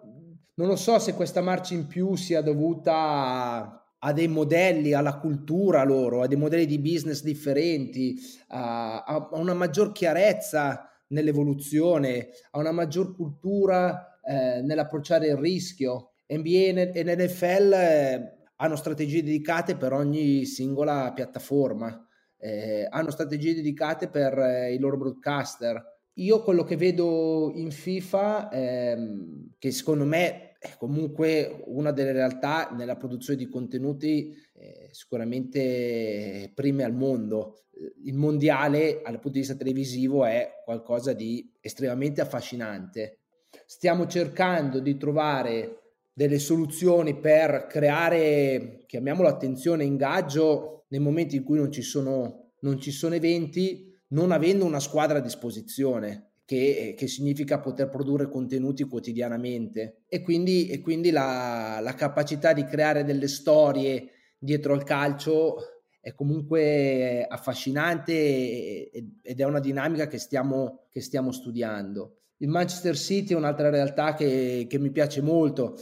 non 0.56 0.68
lo 0.68 0.76
so 0.76 1.00
se 1.00 1.14
questa 1.14 1.42
marcia 1.42 1.76
in 1.76 1.88
più 1.88 2.16
sia 2.16 2.42
dovuta 2.42 3.79
a, 4.00 4.08
a 4.08 4.14
dei 4.14 4.28
modelli, 4.28 4.94
alla 4.94 5.18
cultura 5.18 5.84
loro, 5.84 6.22
a 6.22 6.28
dei 6.28 6.38
modelli 6.38 6.66
di 6.66 6.80
business 6.80 7.22
differenti, 7.22 8.18
a, 8.48 9.04
a 9.04 9.30
una 9.32 9.54
maggior 9.54 9.92
chiarezza 9.92 10.90
nell'evoluzione, 11.08 12.30
ha 12.52 12.60
una 12.60 12.72
maggior 12.72 13.16
cultura 13.16 14.20
eh, 14.24 14.62
nell'approcciare 14.62 15.28
il 15.28 15.38
rischio. 15.38 16.12
NBA 16.28 16.92
e 16.94 17.04
NFL 17.04 17.74
eh, 17.74 18.38
hanno 18.58 18.76
strategie 18.76 19.24
dedicate 19.24 19.76
per 19.76 19.94
ogni 19.94 20.46
singola 20.46 21.12
piattaforma, 21.14 22.06
eh, 22.38 22.88
hanno 22.90 23.10
strategie 23.10 23.56
dedicate 23.56 24.10
per 24.10 24.38
eh, 24.38 24.74
i 24.74 24.80
loro 24.80 24.98
broadcaster. 24.98 25.98
Io 26.14 26.44
quello 26.44 26.64
che 26.64 26.76
vedo 26.76 27.52
in 27.56 27.72
FIFA, 27.72 28.50
ehm, 28.52 29.54
che 29.58 29.72
secondo 29.72 30.06
me 30.06 30.49
è 30.60 30.76
comunque 30.78 31.64
una 31.68 31.94
delle 31.94 32.12
realtà 32.12 32.70
nella 32.72 32.98
produzione 32.98 33.40
di 33.40 33.48
contenuti 33.48 34.36
eh, 34.54 34.90
sicuramente 34.92 36.52
prime 36.54 36.84
al 36.84 36.94
mondo. 36.94 37.64
Il 38.04 38.16
mondiale 38.16 39.02
dal 39.02 39.14
punto 39.14 39.30
di 39.30 39.40
vista 39.40 39.56
televisivo 39.56 40.26
è 40.26 40.62
qualcosa 40.66 41.14
di 41.14 41.50
estremamente 41.62 42.20
affascinante. 42.20 43.20
Stiamo 43.66 44.06
cercando 44.06 44.80
di 44.80 44.98
trovare 44.98 45.94
delle 46.12 46.40
soluzioni 46.40 47.18
per 47.18 47.68
creare, 47.68 48.84
chiamiamolo 48.86 49.30
attenzione, 49.30 49.86
ingaggio 49.86 50.88
nei 50.90 51.00
momenti 51.00 51.38
in 51.38 51.44
cui 51.44 51.58
non 51.58 51.72
ci 51.72 51.82
sono, 51.82 52.52
non 52.60 52.82
ci 52.82 52.92
sono 52.92 53.16
eventi, 53.16 53.94
non 54.10 54.34
avendo 54.34 54.66
una 54.66 54.82
squadra 54.82 55.20
a 55.20 55.22
disposizione 55.22 56.29
che, 56.50 56.96
che, 56.98 57.08
significa 57.08 57.60
poter 57.60 57.90
produrre 57.90 58.28
contenuti 58.28 58.84
quotidianamente 58.86 60.06
e 60.10 60.24
quindi, 60.24 60.68
e 60.68 60.82
quindi 60.82 61.12
la, 61.12 61.78
la, 61.80 61.94
capacità 61.94 62.54
di 62.54 62.64
creare 62.64 63.04
delle 63.04 63.28
storie 63.28 64.10
dietro 64.40 64.74
al 64.74 64.84
calcio 64.84 65.58
è 66.02 66.16
comunque 66.16 67.24
affascinante 67.30 68.90
ed 68.90 69.40
è 69.40 69.44
una 69.44 69.60
dinamica 69.60 70.08
che 70.08 70.18
stiamo, 70.18 70.88
che 70.90 71.02
stiamo 71.02 71.32
studiando. 71.32 72.16
Il 72.38 72.48
Manchester 72.48 72.98
City 72.98 73.36
è 73.36 73.38
un'altra 73.38 73.70
realtà 73.70 74.16
che, 74.16 74.66
che 74.68 74.80
mi 74.80 74.90
piace 74.90 75.22
molto, 75.22 75.78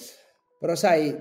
però 0.60 0.76
sai, 0.76 1.16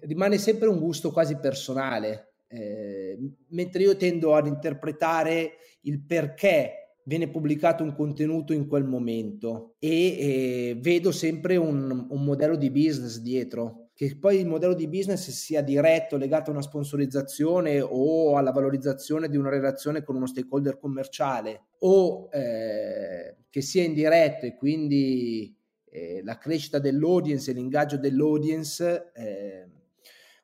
rimane 0.00 0.36
sempre 0.36 0.66
un 0.66 0.80
gusto 0.80 1.12
quasi 1.12 1.36
personale, 1.36 2.32
eh, 2.48 3.16
mentre 3.50 3.82
io 3.82 3.94
tendo 3.94 4.34
ad 4.34 4.48
interpretare 4.48 5.58
il 5.82 6.04
perché 6.04 6.79
viene 7.10 7.28
pubblicato 7.28 7.82
un 7.82 7.92
contenuto 7.92 8.52
in 8.52 8.68
quel 8.68 8.84
momento 8.84 9.74
e 9.80 9.88
eh, 9.90 10.78
vedo 10.78 11.10
sempre 11.10 11.56
un, 11.56 12.06
un, 12.08 12.22
modello 12.22 12.54
di 12.54 12.70
business 12.70 13.18
dietro. 13.18 13.88
Che 13.94 14.16
poi 14.16 14.38
il 14.38 14.46
modello 14.46 14.74
di 14.74 14.86
business 14.86 15.28
sia 15.30 15.60
diretto, 15.60 16.16
legato 16.16 16.50
a 16.50 16.52
una 16.52 16.62
sponsorizzazione 16.62 17.80
o 17.80 18.36
alla 18.36 18.52
valorizzazione 18.52 19.28
di 19.28 19.36
una 19.36 19.48
relazione 19.48 20.04
con 20.04 20.14
uno 20.14 20.26
stakeholder 20.26 20.78
commerciale 20.78 21.64
o 21.80 22.28
eh, 22.30 23.38
che 23.50 23.60
sia 23.60 23.82
indiretto 23.82 24.46
e 24.46 24.54
quindi 24.54 25.52
eh, 25.90 26.22
la 26.22 26.38
crescita 26.38 26.78
dell'audience 26.78 27.50
e 27.50 27.54
l'ingaggio 27.54 27.96
dell'audience, 27.96 29.10
eh, 29.16 29.68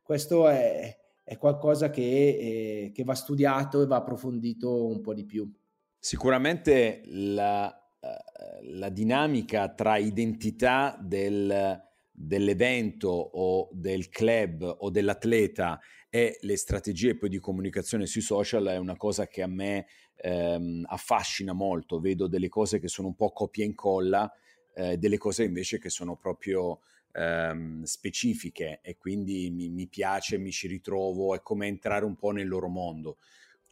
questo 0.02 0.48
è, 0.48 0.96
è 1.22 1.38
qualcosa 1.38 1.90
che, 1.90 2.02
eh, 2.02 2.90
che 2.92 3.04
va 3.04 3.14
studiato 3.14 3.82
e 3.82 3.86
va 3.86 3.98
approfondito 3.98 4.84
un 4.84 5.00
po' 5.00 5.14
di 5.14 5.24
più. 5.24 5.48
Sicuramente 6.06 7.02
la, 7.06 7.66
uh, 7.66 8.06
la 8.76 8.90
dinamica 8.90 9.74
tra 9.74 9.96
identità 9.96 10.96
del, 11.02 11.82
dell'evento 12.12 13.08
o 13.08 13.68
del 13.72 14.08
club 14.08 14.62
o 14.62 14.88
dell'atleta 14.90 15.80
e 16.08 16.38
le 16.42 16.56
strategie 16.56 17.16
poi 17.16 17.28
di 17.28 17.40
comunicazione 17.40 18.06
sui 18.06 18.20
social 18.20 18.66
è 18.66 18.76
una 18.76 18.96
cosa 18.96 19.26
che 19.26 19.42
a 19.42 19.48
me 19.48 19.88
ehm, 20.18 20.84
affascina 20.86 21.52
molto. 21.52 21.98
Vedo 21.98 22.28
delle 22.28 22.48
cose 22.48 22.78
che 22.78 22.86
sono 22.86 23.08
un 23.08 23.16
po' 23.16 23.32
copia 23.32 23.64
e 23.64 23.66
incolla, 23.66 24.32
eh, 24.76 24.98
delle 24.98 25.18
cose 25.18 25.42
invece 25.42 25.80
che 25.80 25.90
sono 25.90 26.14
proprio 26.14 26.82
ehm, 27.14 27.82
specifiche 27.82 28.78
e 28.80 28.96
quindi 28.96 29.50
mi, 29.50 29.70
mi 29.70 29.88
piace, 29.88 30.38
mi 30.38 30.52
ci 30.52 30.68
ritrovo, 30.68 31.34
è 31.34 31.42
come 31.42 31.66
entrare 31.66 32.04
un 32.04 32.14
po' 32.14 32.30
nel 32.30 32.46
loro 32.46 32.68
mondo. 32.68 33.18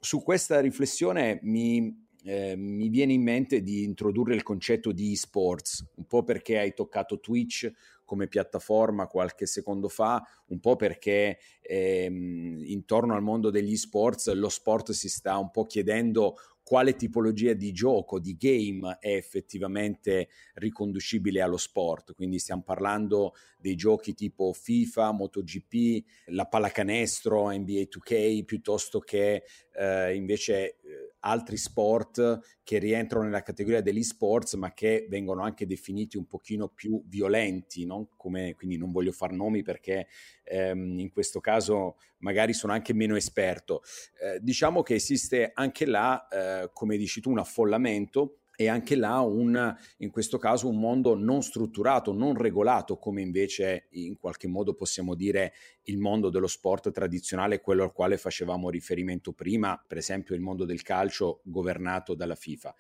Su 0.01 0.23
questa 0.23 0.61
riflessione 0.61 1.39
mi, 1.45 2.04
eh, 2.25 2.57
mi 2.57 2.89
viene 2.89 3.13
in 3.13 3.23
mente 3.23 3.63
di 3.63 3.83
introdurre 3.83 4.35
il 4.35 4.43
concetto 4.43 4.93
di 4.93 5.13
esports, 5.13 5.87
un 5.97 6.07
po' 6.07 6.23
perché 6.23 6.59
hai 6.59 6.73
toccato 6.73 7.21
Twitch 7.21 7.71
come 8.05 8.29
piattaforma 8.29 9.07
qualche 9.07 9.47
secondo 9.47 9.89
fa, 9.89 10.23
un 10.47 10.61
po' 10.61 10.77
perché 10.77 11.39
ehm, 11.61 12.63
intorno 12.65 13.15
al 13.15 13.23
mondo 13.23 13.51
degli 13.51 13.77
sports 13.77 14.33
lo 14.33 14.49
sport 14.49 14.93
si 14.93 15.09
sta 15.09 15.37
un 15.39 15.51
po' 15.51 15.65
chiedendo 15.65 16.37
quale 16.65 16.97
tipologia 16.97 17.53
di 17.53 17.73
gioco, 17.73 18.19
di 18.19 18.37
game 18.39 18.97
è 18.99 19.15
effettivamente 19.15 20.29
riconducibile 20.55 21.43
allo 21.43 21.59
sport. 21.59 22.15
Quindi 22.15 22.39
stiamo 22.39 22.63
parlando 22.63 23.35
dei 23.59 23.75
giochi 23.75 24.15
tipo 24.15 24.53
FIFA, 24.55 25.13
MotoGP, 25.13 26.05
la 26.29 26.47
pallacanestro, 26.47 27.51
NBA 27.51 27.83
2K, 27.83 28.45
piuttosto 28.45 28.99
che 29.01 29.45
eh, 29.77 30.15
invece 30.15 30.79
eh, 30.81 31.14
altri 31.25 31.57
sport 31.57 32.41
che 32.63 32.79
rientrano 32.79 33.25
nella 33.25 33.43
categoria 33.43 33.81
degli 33.81 34.03
sports, 34.03 34.55
ma 34.55 34.73
che 34.73 35.07
vengono 35.09 35.43
anche 35.43 35.67
definiti 35.67 36.17
un 36.17 36.27
pochino 36.27 36.69
più 36.69 37.03
violenti, 37.07 37.85
no? 37.85 38.09
Come, 38.17 38.55
quindi 38.55 38.77
non 38.77 38.93
voglio 38.93 39.13
far 39.13 39.33
nomi 39.33 39.63
perché 39.63 40.07
ehm, 40.45 40.99
in 40.99 41.11
questo 41.11 41.41
caso 41.41 41.97
magari 42.19 42.53
sono 42.53 42.73
anche 42.73 42.93
meno 42.93 43.17
esperto. 43.17 43.83
Eh, 44.21 44.39
diciamo 44.41 44.83
che 44.83 44.95
esiste 44.95 45.51
anche 45.55 45.87
là, 45.87 46.29
eh, 46.29 46.71
come 46.73 46.97
dici 46.97 47.21
tu, 47.21 47.31
un 47.31 47.39
affollamento 47.39 48.39
e 48.57 48.69
anche 48.69 48.97
là 48.97 49.21
un, 49.21 49.77
in 49.99 50.11
questo 50.11 50.39
caso 50.39 50.69
un 50.69 50.79
mondo 50.79 51.17
non 51.17 51.43
strutturato, 51.43 52.13
non 52.13 52.37
regolato, 52.37 52.97
come 52.97 53.21
invece 53.21 53.87
in 53.91 54.17
qualche 54.17 54.47
modo 54.47 54.75
possiamo 54.75 55.15
dire 55.15 55.53
il 55.85 55.99
mondo 55.99 56.31
dello 56.31 56.47
sport 56.47 56.91
tradizionale, 56.91 57.61
quello 57.61 57.83
al 57.83 57.93
quale 57.93 58.17
facevamo 58.17 58.71
riferimento 58.71 59.33
prima, 59.33 59.83
per 59.87 59.99
esempio 59.99 60.35
il 60.35 60.41
mondo 60.41 60.65
del 60.65 60.83
calcio 60.83 61.41
governato 61.45 62.15
dalla 62.15 62.35
FIFA. 62.35 62.75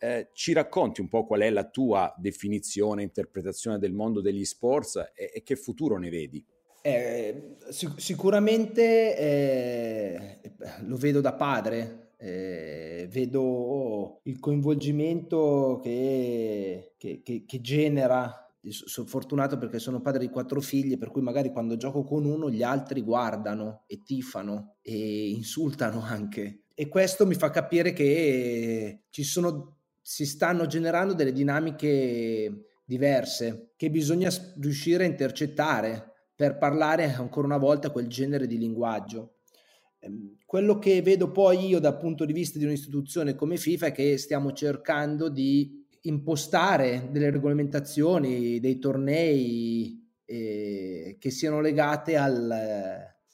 Eh, 0.00 0.28
ci 0.32 0.52
racconti 0.52 1.00
un 1.00 1.08
po' 1.08 1.26
qual 1.26 1.40
è 1.40 1.50
la 1.50 1.68
tua 1.68 2.14
definizione, 2.16 3.02
interpretazione 3.02 3.78
del 3.78 3.92
mondo 3.92 4.20
degli 4.20 4.44
sports 4.44 4.96
e, 5.14 5.32
e 5.34 5.42
che 5.42 5.56
futuro 5.56 5.98
ne 5.98 6.08
vedi? 6.08 6.44
Eh, 6.80 7.56
sic- 7.68 8.00
sicuramente 8.00 9.16
eh, 9.16 10.40
lo 10.82 10.96
vedo 10.96 11.20
da 11.20 11.34
padre, 11.34 12.07
eh, 12.18 13.08
vedo 13.10 14.20
il 14.24 14.38
coinvolgimento 14.40 15.78
che, 15.82 16.94
che, 16.98 17.22
che, 17.22 17.44
che 17.46 17.60
genera 17.60 18.42
sono 18.70 19.06
fortunato 19.06 19.56
perché 19.56 19.78
sono 19.78 20.00
padre 20.00 20.20
di 20.20 20.30
quattro 20.30 20.60
figli, 20.60 20.98
per 20.98 21.10
cui 21.10 21.22
magari 21.22 21.52
quando 21.52 21.76
gioco 21.76 22.02
con 22.02 22.24
uno 22.24 22.50
gli 22.50 22.62
altri 22.62 23.02
guardano 23.02 23.84
e 23.86 24.02
tifano 24.02 24.76
e 24.82 25.30
insultano 25.30 26.02
anche. 26.02 26.64
E 26.74 26.88
questo 26.88 27.26
mi 27.26 27.34
fa 27.34 27.50
capire 27.50 27.92
che 27.92 29.04
ci 29.10 29.22
sono, 29.22 29.76
si 30.02 30.26
stanno 30.26 30.66
generando 30.66 31.14
delle 31.14 31.32
dinamiche 31.32 32.64
diverse 32.84 33.72
che 33.76 33.90
bisogna 33.90 34.30
riuscire 34.58 35.04
a 35.04 35.08
intercettare 35.08 36.12
per 36.34 36.56
parlare 36.56 37.12
ancora 37.12 37.46
una 37.46 37.58
volta 37.58 37.90
quel 37.90 38.06
genere 38.06 38.46
di 38.46 38.58
linguaggio. 38.58 39.37
Ehm, 40.00 40.36
quello 40.44 40.78
che 40.78 41.02
vedo 41.02 41.30
poi 41.30 41.66
io 41.66 41.80
dal 41.80 41.98
punto 41.98 42.24
di 42.24 42.32
vista 42.32 42.58
di 42.58 42.64
un'istituzione 42.64 43.34
come 43.34 43.56
FIFA 43.56 43.86
è 43.86 43.92
che 43.92 44.16
stiamo 44.16 44.52
cercando 44.52 45.28
di 45.28 45.86
impostare 46.02 47.08
delle 47.10 47.30
regolamentazioni, 47.30 48.60
dei 48.60 48.78
tornei 48.78 50.06
eh, 50.24 51.16
che 51.18 51.30
siano 51.30 51.60
legate 51.60 52.16
al, 52.16 52.50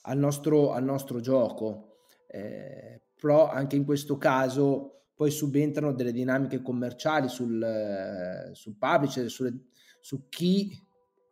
al, 0.03 0.19
nostro, 0.19 0.73
al 0.73 0.85
nostro, 0.85 1.21
gioco. 1.21 1.99
Eh, 2.27 3.03
però 3.21 3.49
anche 3.49 3.77
in 3.77 3.85
questo 3.85 4.17
caso 4.17 5.07
poi 5.15 5.31
subentrano 5.31 5.93
delle 5.93 6.13
dinamiche 6.13 6.63
commerciali 6.63 7.29
sul, 7.29 8.51
sul 8.53 8.77
publisher, 8.77 9.31
sulle, 9.31 9.67
su 10.01 10.29
chi 10.29 10.77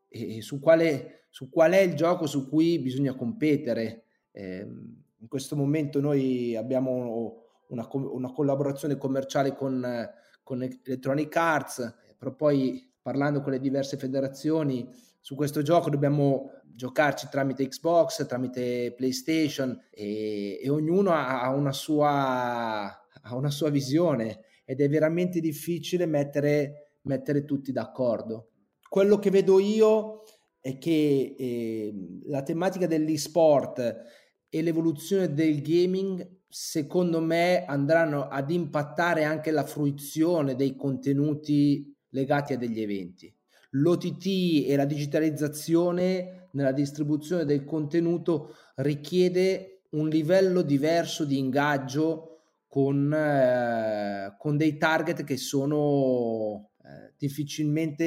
e 0.08 0.42
su 0.42 0.60
quale, 0.60 1.26
su 1.30 1.48
qual 1.48 1.72
è 1.72 1.80
il 1.80 1.94
gioco 1.94 2.26
su 2.26 2.48
cui 2.48 2.78
bisogna 2.78 3.14
competere. 3.14 4.04
Eh, 4.30 4.66
in 5.22 5.28
questo 5.28 5.54
momento 5.54 6.00
noi 6.00 6.56
abbiamo 6.56 7.46
una, 7.68 7.88
una 7.92 8.32
collaborazione 8.32 8.96
commerciale 8.96 9.54
con, 9.54 10.10
con 10.42 10.62
Electronic 10.62 11.34
Arts, 11.36 11.94
però 12.18 12.34
poi 12.34 12.92
parlando 13.00 13.40
con 13.40 13.52
le 13.52 13.60
diverse 13.60 13.96
federazioni 13.96 14.88
su 15.20 15.36
questo 15.36 15.62
gioco 15.62 15.90
dobbiamo 15.90 16.50
giocarci 16.74 17.28
tramite 17.30 17.68
Xbox, 17.68 18.26
tramite 18.26 18.92
PlayStation 18.96 19.80
e, 19.90 20.58
e 20.60 20.68
ognuno 20.68 21.12
ha 21.12 21.48
una, 21.50 21.72
sua, 21.72 22.82
ha 22.82 23.36
una 23.36 23.50
sua 23.50 23.70
visione 23.70 24.40
ed 24.64 24.80
è 24.80 24.88
veramente 24.88 25.38
difficile 25.38 26.06
mettere, 26.06 26.96
mettere 27.02 27.44
tutti 27.44 27.70
d'accordo. 27.70 28.48
Quello 28.88 29.20
che 29.20 29.30
vedo 29.30 29.60
io 29.60 30.24
è 30.60 30.78
che 30.78 31.34
eh, 31.38 31.94
la 32.24 32.42
tematica 32.42 32.86
dell'e-sport 32.86 34.21
e 34.54 34.60
l'evoluzione 34.60 35.32
del 35.32 35.62
gaming 35.62 36.40
secondo 36.46 37.22
me 37.22 37.64
andranno 37.64 38.28
ad 38.28 38.50
impattare 38.50 39.24
anche 39.24 39.50
la 39.50 39.64
fruizione 39.64 40.54
dei 40.54 40.76
contenuti 40.76 41.96
legati 42.10 42.52
a 42.52 42.58
degli 42.58 42.82
eventi. 42.82 43.34
L'OTT 43.70 44.26
e 44.66 44.76
la 44.76 44.84
digitalizzazione 44.84 46.48
nella 46.50 46.72
distribuzione 46.72 47.46
del 47.46 47.64
contenuto 47.64 48.54
richiede 48.76 49.84
un 49.92 50.10
livello 50.10 50.60
diverso 50.60 51.24
di 51.24 51.38
ingaggio 51.38 52.40
con, 52.68 53.10
eh, 53.10 54.36
con 54.36 54.58
dei 54.58 54.76
target 54.76 55.24
che 55.24 55.38
sono 55.38 56.72
eh, 56.84 57.14
difficilmente 57.16 58.02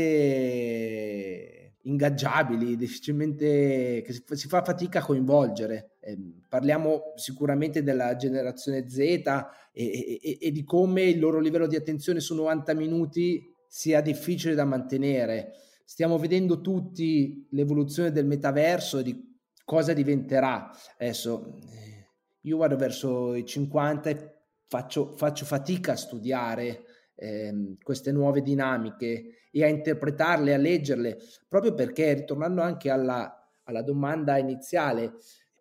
ingaggiabili, 1.85 2.75
difficilmente 2.75 4.01
che 4.05 4.35
si 4.35 4.47
fa 4.47 4.63
fatica 4.63 4.99
a 4.99 5.03
coinvolgere. 5.03 5.95
Eh, 5.99 6.17
parliamo 6.47 7.13
sicuramente 7.15 7.83
della 7.83 8.15
generazione 8.15 8.89
Z 8.89 8.99
e, 8.99 9.49
e, 9.73 10.37
e, 10.41 10.51
di 10.51 10.63
come 10.63 11.03
il 11.03 11.19
loro 11.19 11.39
livello 11.39 11.67
di 11.67 11.75
attenzione 11.75 12.19
su 12.19 12.35
90 12.35 12.73
minuti 12.73 13.41
sia 13.67 14.01
difficile 14.01 14.55
da 14.55 14.65
mantenere. 14.65 15.53
Stiamo 15.83 16.17
vedendo 16.17 16.61
tutti 16.61 17.47
l'evoluzione 17.51 18.11
del 18.11 18.25
metaverso 18.25 18.99
e 18.99 19.03
di 19.03 19.37
cosa 19.63 19.93
diventerà. 19.93 20.71
Adesso 20.97 21.59
eh, 21.71 22.09
io 22.41 22.57
vado 22.57 22.75
verso 22.75 23.35
i 23.35 23.45
50 23.45 24.09
e 24.09 24.35
faccio, 24.67 25.15
faccio 25.15 25.45
fatica 25.45 25.91
a 25.91 25.97
studiare 25.97 26.83
eh, 27.15 27.75
queste 27.81 28.11
nuove 28.11 28.41
dinamiche 28.41 29.47
e 29.51 29.63
a 29.63 29.67
interpretarle, 29.67 30.53
a 30.53 30.57
leggerle, 30.57 31.17
proprio 31.47 31.73
perché, 31.73 32.13
ritornando 32.13 32.61
anche 32.61 32.89
alla, 32.89 33.49
alla 33.63 33.81
domanda 33.81 34.37
iniziale, 34.37 35.13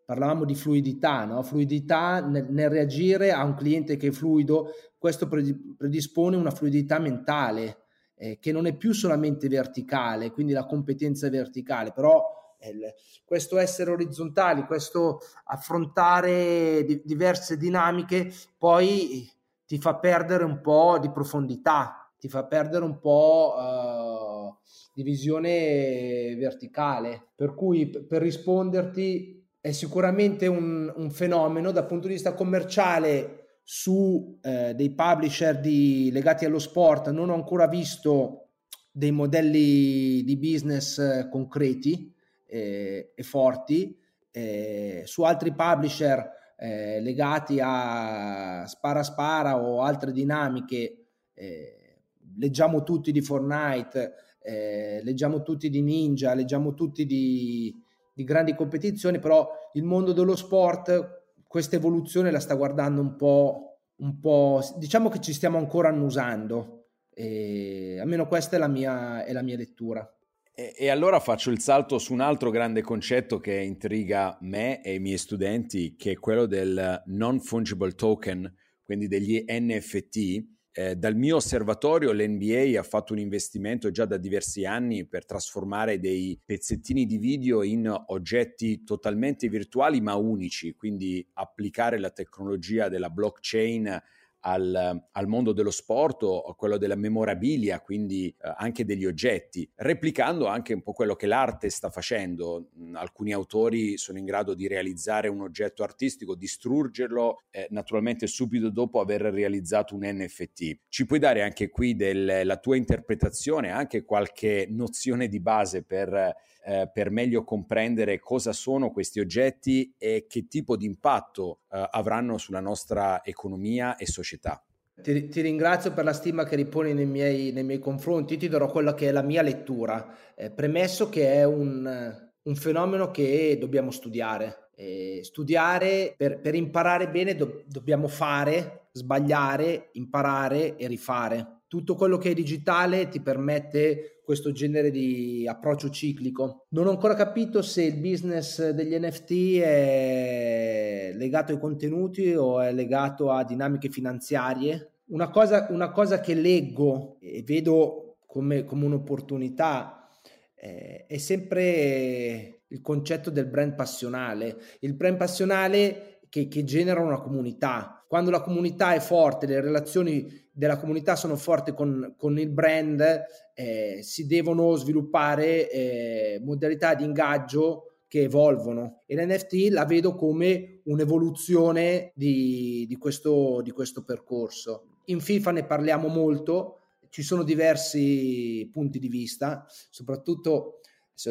parlavamo 0.04 0.44
di 0.44 0.54
fluidità, 0.54 1.24
no? 1.24 1.42
fluidità 1.42 2.20
nel, 2.20 2.46
nel, 2.50 2.68
reagire 2.68 3.32
a 3.32 3.42
un 3.44 3.54
cliente 3.54 3.96
che 3.96 4.08
è 4.08 4.10
fluido, 4.10 4.70
questo 4.98 5.28
predispone 5.28 6.36
una 6.36 6.50
fluidità 6.50 6.98
mentale 6.98 7.78
eh, 8.16 8.38
che 8.38 8.52
non 8.52 8.66
è 8.66 8.76
più 8.76 8.92
solamente 8.92 9.48
verticale, 9.48 10.30
quindi 10.30 10.52
la 10.52 10.66
competenza 10.66 11.28
verticale, 11.30 11.92
però 11.92 12.56
eh, 12.58 12.94
questo 13.24 13.58
essere 13.58 13.90
orizzontali, 13.90 14.64
questo 14.64 15.20
affrontare 15.44 16.84
di, 16.84 17.02
diverse 17.04 17.56
dinamiche, 17.56 18.32
poi 18.58 19.30
ti 19.66 19.78
fa 19.78 19.96
perdere 19.96 20.44
un 20.44 20.60
po' 20.60 20.98
di 20.98 21.10
profondità, 21.10 22.12
ti 22.18 22.28
fa 22.28 22.44
perdere 22.44 22.84
un 22.84 22.98
po' 22.98 23.54
uh, 23.56 24.56
di 24.94 25.02
visione 25.02 26.34
verticale. 26.36 27.28
Per 27.34 27.54
cui 27.54 27.88
per 27.88 28.22
risponderti 28.22 29.42
è 29.60 29.72
sicuramente 29.72 30.46
un, 30.46 30.92
un 30.94 31.10
fenomeno 31.10 31.70
dal 31.70 31.86
punto 31.86 32.06
di 32.06 32.14
vista 32.14 32.34
commerciale 32.34 33.58
su 33.62 34.38
eh, 34.42 34.74
dei 34.74 34.90
publisher 34.90 35.58
di, 35.58 36.10
legati 36.12 36.44
allo 36.44 36.58
sport. 36.58 37.08
Non 37.10 37.30
ho 37.30 37.34
ancora 37.34 37.66
visto 37.66 38.50
dei 38.92 39.10
modelli 39.10 40.22
di 40.22 40.36
business 40.36 40.98
eh, 40.98 41.28
concreti 41.30 42.14
eh, 42.46 43.12
e 43.14 43.22
forti. 43.22 43.98
Eh, 44.30 45.02
su 45.06 45.22
altri 45.22 45.54
publisher 45.54 46.30
eh, 46.64 46.98
legati 47.00 47.60
a 47.62 48.64
spara 48.66 49.02
spara 49.02 49.62
o 49.62 49.82
altre 49.82 50.12
dinamiche, 50.12 51.08
eh, 51.34 51.98
leggiamo 52.38 52.82
tutti 52.82 53.12
di 53.12 53.20
Fortnite, 53.20 54.14
eh, 54.40 55.00
leggiamo 55.02 55.42
tutti 55.42 55.68
di 55.68 55.82
Ninja, 55.82 56.32
leggiamo 56.32 56.72
tutti 56.72 57.04
di, 57.04 57.74
di 58.14 58.24
grandi 58.24 58.54
competizioni, 58.54 59.18
però 59.18 59.46
il 59.74 59.82
mondo 59.82 60.14
dello 60.14 60.36
sport 60.36 61.22
questa 61.46 61.76
evoluzione 61.76 62.30
la 62.30 62.40
sta 62.40 62.54
guardando 62.54 63.02
un 63.02 63.14
po', 63.14 63.80
un 63.96 64.18
po' 64.18 64.62
diciamo 64.78 65.10
che 65.10 65.20
ci 65.20 65.34
stiamo 65.34 65.58
ancora 65.58 65.88
annusando. 65.90 66.86
Almeno 67.14 68.26
questa 68.26 68.56
è 68.56 68.58
la 68.58 68.68
mia, 68.68 69.22
è 69.24 69.32
la 69.32 69.42
mia 69.42 69.56
lettura. 69.56 70.13
E, 70.56 70.72
e, 70.76 70.88
allora 70.88 71.18
faccio 71.18 71.50
il 71.50 71.58
salto 71.58 71.98
su 71.98 72.12
un 72.12 72.20
altro 72.20 72.50
grande 72.50 72.80
concetto 72.80 73.40
che 73.40 73.54
intriga 73.54 74.38
me 74.42 74.84
e 74.84 74.94
i 74.94 75.00
miei 75.00 75.18
studenti, 75.18 75.96
che 75.96 76.12
è 76.12 76.18
quello 76.20 76.46
del 76.46 77.02
non 77.06 77.40
fungible 77.40 77.90
token, 77.92 78.54
quindi 78.84 79.08
degli 79.08 79.44
NFT. 79.48 80.52
Eh, 80.76 80.94
dal 80.94 81.16
mio 81.16 81.36
osservatorio 81.36 82.12
l'NBA 82.12 82.78
ha 82.78 82.84
fatto 82.84 83.12
un 83.12 83.18
investimento 83.18 83.90
già 83.90 84.04
da 84.04 84.16
diversi 84.16 84.64
anni 84.64 85.06
per 85.06 85.24
trasformare 85.24 85.98
dei 85.98 86.40
pezzettini 86.44 87.04
di 87.04 87.18
video 87.18 87.64
in 87.64 87.92
oggetti 88.06 88.84
totalmente 88.84 89.48
virtuali 89.48 90.00
ma 90.00 90.14
unici, 90.14 90.74
quindi 90.74 91.24
applicare 91.32 91.98
la 91.98 92.10
tecnologia 92.10 92.88
della 92.88 93.10
blockchain 93.10 94.02
al, 94.46 95.06
al 95.10 95.26
mondo 95.26 95.52
dello 95.52 95.70
sport 95.70 96.22
o 96.22 96.54
quello 96.54 96.76
della 96.76 96.96
memorabilia, 96.96 97.80
quindi 97.80 98.28
eh, 98.28 98.52
anche 98.56 98.84
degli 98.84 99.06
oggetti, 99.06 99.68
replicando 99.76 100.46
anche 100.46 100.74
un 100.74 100.82
po' 100.82 100.92
quello 100.92 101.14
che 101.14 101.26
l'arte 101.26 101.70
sta 101.70 101.90
facendo. 101.90 102.68
Mm, 102.78 102.96
alcuni 102.96 103.32
autori 103.32 103.96
sono 103.96 104.18
in 104.18 104.24
grado 104.24 104.54
di 104.54 104.66
realizzare 104.66 105.28
un 105.28 105.40
oggetto 105.40 105.82
artistico, 105.82 106.34
distruggerlo 106.34 107.42
eh, 107.50 107.66
naturalmente 107.70 108.26
subito 108.26 108.70
dopo 108.70 109.00
aver 109.00 109.22
realizzato 109.22 109.94
un 109.94 110.02
NFT. 110.04 110.78
Ci 110.88 111.06
puoi 111.06 111.18
dare 111.18 111.42
anche 111.42 111.70
qui 111.70 111.96
del, 111.96 112.42
la 112.44 112.56
tua 112.58 112.76
interpretazione, 112.76 113.70
anche 113.70 114.04
qualche 114.04 114.66
nozione 114.68 115.28
di 115.28 115.40
base 115.40 115.82
per 115.84 116.34
eh, 116.64 116.90
per 116.92 117.10
meglio 117.10 117.44
comprendere 117.44 118.18
cosa 118.18 118.52
sono 118.52 118.90
questi 118.90 119.20
oggetti 119.20 119.94
e 119.98 120.24
che 120.26 120.46
tipo 120.48 120.76
di 120.76 120.86
impatto 120.86 121.60
eh, 121.70 121.88
avranno 121.90 122.38
sulla 122.38 122.60
nostra 122.60 123.22
economia 123.22 123.96
e 123.96 124.06
società. 124.06 124.64
Ti, 124.96 125.28
ti, 125.28 125.40
ringrazio 125.40 125.92
per 125.92 126.04
la 126.04 126.12
stima 126.12 126.44
che 126.44 126.56
riponi 126.56 126.94
nei 126.94 127.04
miei, 127.04 127.50
nei 127.52 127.64
miei, 127.64 127.80
confronti, 127.80 128.36
ti 128.36 128.48
darò 128.48 128.70
quella 128.70 128.94
che 128.94 129.08
è 129.08 129.12
la 129.12 129.22
mia 129.22 129.42
lettura, 129.42 130.16
eh, 130.36 130.50
premesso 130.50 131.08
che 131.08 131.32
è 131.32 131.44
un, 131.44 132.30
un, 132.42 132.54
fenomeno 132.54 133.10
che 133.10 133.56
dobbiamo 133.58 133.90
studiare. 133.90 134.70
Eh, 134.76 135.20
studiare 135.22 136.14
per, 136.16 136.40
per, 136.40 136.54
imparare 136.54 137.08
bene 137.08 137.34
do, 137.34 137.64
dobbiamo 137.66 138.08
fare, 138.08 138.88
sbagliare, 138.92 139.90
imparare 139.92 140.76
e 140.76 140.86
rifare. 140.86 141.53
Tutto 141.74 141.96
quello 141.96 142.18
che 142.18 142.30
è 142.30 142.34
digitale 142.34 143.08
ti 143.08 143.20
permette 143.20 144.20
questo 144.24 144.52
genere 144.52 144.92
di 144.92 145.44
approccio 145.44 145.90
ciclico. 145.90 146.66
Non 146.68 146.86
ho 146.86 146.90
ancora 146.90 147.14
capito 147.14 147.62
se 147.62 147.82
il 147.82 147.96
business 147.96 148.70
degli 148.70 148.96
NFT 148.96 149.58
è 149.58 151.12
legato 151.16 151.50
ai 151.50 151.58
contenuti 151.58 152.32
o 152.32 152.60
è 152.60 152.72
legato 152.72 153.32
a 153.32 153.42
dinamiche 153.42 153.88
finanziarie. 153.88 154.98
Una 155.06 155.30
cosa, 155.30 155.66
una 155.70 155.90
cosa 155.90 156.20
che 156.20 156.34
leggo 156.34 157.16
e 157.20 157.42
vedo 157.44 158.18
come, 158.24 158.62
come 158.62 158.84
un'opportunità 158.84 160.08
eh, 160.54 161.06
è 161.08 161.18
sempre 161.18 162.60
il 162.68 162.80
concetto 162.82 163.30
del 163.30 163.46
brand 163.46 163.74
passionale. 163.74 164.58
Il 164.78 164.94
brand 164.94 165.16
passionale 165.16 166.20
che, 166.28 166.46
che 166.46 166.62
genera 166.62 167.00
una 167.00 167.20
comunità. 167.20 168.03
Quando 168.14 168.30
la 168.30 168.42
comunità 168.42 168.94
è 168.94 169.00
forte, 169.00 169.44
le 169.44 169.60
relazioni 169.60 170.46
della 170.52 170.78
comunità 170.78 171.16
sono 171.16 171.34
forti 171.34 171.74
con, 171.74 172.14
con 172.16 172.38
il 172.38 172.48
brand, 172.48 173.24
eh, 173.54 173.98
si 174.02 174.28
devono 174.28 174.76
sviluppare 174.76 175.68
eh, 175.68 176.40
modalità 176.40 176.94
di 176.94 177.02
ingaggio 177.02 177.96
che 178.06 178.22
evolvono 178.22 179.02
e 179.06 179.16
l'NFT 179.16 179.70
la 179.70 179.84
vedo 179.84 180.14
come 180.14 180.82
un'evoluzione 180.84 182.12
di, 182.14 182.86
di, 182.86 182.94
questo, 182.94 183.60
di 183.62 183.72
questo 183.72 184.04
percorso. 184.04 185.00
In 185.06 185.18
FIFA 185.18 185.50
ne 185.50 185.64
parliamo 185.64 186.06
molto, 186.06 186.82
ci 187.08 187.24
sono 187.24 187.42
diversi 187.42 188.70
punti 188.72 189.00
di 189.00 189.08
vista, 189.08 189.66
soprattutto 189.90 190.78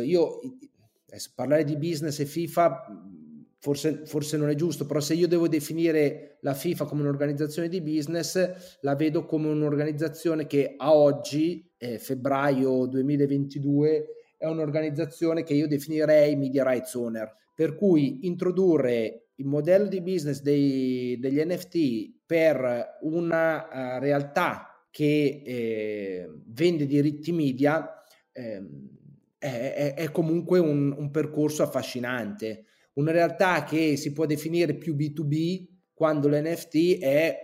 io 0.04 0.42
parlare 1.34 1.64
di 1.64 1.78
business 1.78 2.20
e 2.20 2.26
FIFA 2.26 2.84
forse, 3.60 4.02
forse, 4.06 4.36
non 4.36 4.50
è 4.50 4.56
giusto, 4.56 4.86
però 4.86 5.00
se 5.00 5.14
io 5.14 5.30
devo 5.30 5.48
definire 5.48 6.33
la 6.44 6.54
FIFA 6.54 6.86
come 6.86 7.02
un'organizzazione 7.02 7.70
di 7.70 7.82
business, 7.82 8.78
la 8.82 8.96
vedo 8.96 9.26
come 9.26 9.48
un'organizzazione 9.48 10.46
che 10.46 10.76
a 10.78 10.94
oggi, 10.94 11.70
eh, 11.78 11.98
febbraio 12.00 12.86
2022, 12.86 14.06
è 14.38 14.46
un'organizzazione 14.46 15.44
che 15.44 15.54
io 15.54 15.68
definirei 15.68 16.36
media 16.36 16.64
rights 16.64 16.94
owner, 16.96 17.34
per 17.56 17.76
cui 17.76 18.28
introdurre 18.28 19.30
il 19.36 19.46
modello 19.46 19.88
di 19.88 20.02
business 20.02 20.42
dei, 20.42 21.18
degli 21.20 21.42
NFT 21.44 22.26
per 22.26 23.00
una 23.02 23.96
uh, 23.96 24.00
realtà 24.00 24.68
che 24.92 25.42
eh, 25.44 26.30
vende 26.46 26.86
diritti 26.86 27.32
media 27.32 28.04
eh, 28.32 28.62
è, 29.40 29.94
è, 29.96 30.12
comunque 30.12 30.60
un, 30.60 30.94
un 30.96 31.10
percorso 31.10 31.64
affascinante. 31.64 32.66
Una 32.94 33.12
realtà 33.12 33.64
che 33.64 33.96
si 33.98 34.12
può 34.12 34.26
definire 34.26 34.76
più 34.76 34.96
B2B 34.96 35.72
quando 36.04 36.28
l'NFT 36.28 37.00
è, 37.00 37.40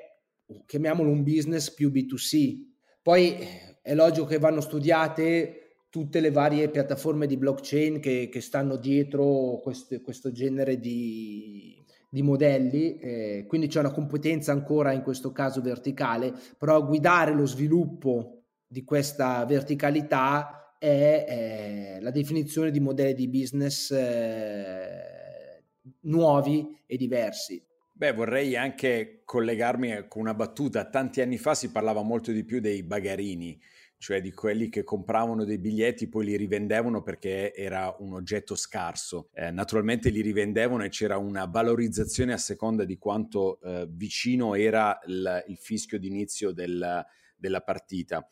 chiamiamolo 0.65 1.10
un 1.10 1.24
business 1.24 1.74
più 1.74 1.89
B2C. 1.89 2.58
Poi 3.02 3.38
è 3.82 3.95
logico 3.95 4.26
che 4.26 4.38
vanno 4.38 4.60
studiate 4.60 5.86
tutte 5.89 6.19
le 6.19 6.30
varie 6.30 6.67
piattaforme 6.67 7.26
di 7.26 7.38
blockchain 7.38 8.02
che, 8.02 8.28
che 8.30 8.41
stanno 8.41 8.76
dietro 8.76 9.62
questo, 9.63 10.02
questo 10.02 10.34
genere 10.34 10.78
di, 10.78 11.82
di 12.10 12.22
modelli, 12.22 13.00
eh, 13.00 13.45
quindi 13.48 13.67
c'è 13.67 13.80
una 13.80 13.93
competenza 13.93 14.52
ancora 14.52 14.91
in 14.91 15.04
questo 15.04 15.32
caso 15.32 15.62
verticale, 15.62 16.34
però 16.58 16.86
guidare 16.86 17.34
lo 17.34 17.45
sviluppo 17.45 18.43
di 18.67 18.84
questa 18.84 19.45
verticalità 19.45 20.76
è 20.78 21.95
eh, 21.95 22.02
la 22.02 22.12
definizione 22.12 22.72
di 22.72 22.82
modelli 22.82 23.13
di 23.13 23.30
business 23.30 23.89
eh, 23.91 25.63
nuovi 26.02 26.78
e 26.86 26.98
diversi. 26.98 27.67
Beh, 28.00 28.14
vorrei 28.14 28.56
anche 28.56 29.24
collegarmi 29.26 30.06
con 30.08 30.22
una 30.22 30.34
battuta. 30.34 30.90
Tanti 30.90 31.20
anni 31.20 31.38
fa 31.38 31.54
si 31.54 31.70
parlava 31.70 32.02
molto 32.02 32.32
di 32.32 32.46
più 32.46 32.62
dei 32.62 32.82
bagarini, 32.82 33.62
cioè 33.98 34.22
di 34.22 34.32
quelli 34.32 34.70
che 34.70 34.86
compravano 34.86 35.44
dei 35.44 35.58
biglietti 35.58 36.08
poi 36.08 36.24
li 36.24 36.38
rivendevano 36.38 37.02
perché 37.02 37.54
era 37.54 37.94
un 38.00 38.14
oggetto 38.14 38.56
scarso. 38.56 39.28
Eh, 39.34 39.52
naturalmente 39.52 40.12
li 40.12 40.22
rivendevano 40.22 40.86
e 40.86 40.88
c'era 40.88 41.18
una 41.18 41.44
valorizzazione 41.44 42.32
a 42.32 42.38
seconda 42.38 42.86
di 42.86 42.98
quanto 42.98 43.60
eh, 43.60 43.86
vicino 43.90 44.56
era 44.56 44.98
il, 45.06 45.44
il 45.48 45.58
fischio 45.58 46.00
d'inizio 46.00 46.54
del, 46.54 47.06
della 47.36 47.62
partita. 47.64 48.26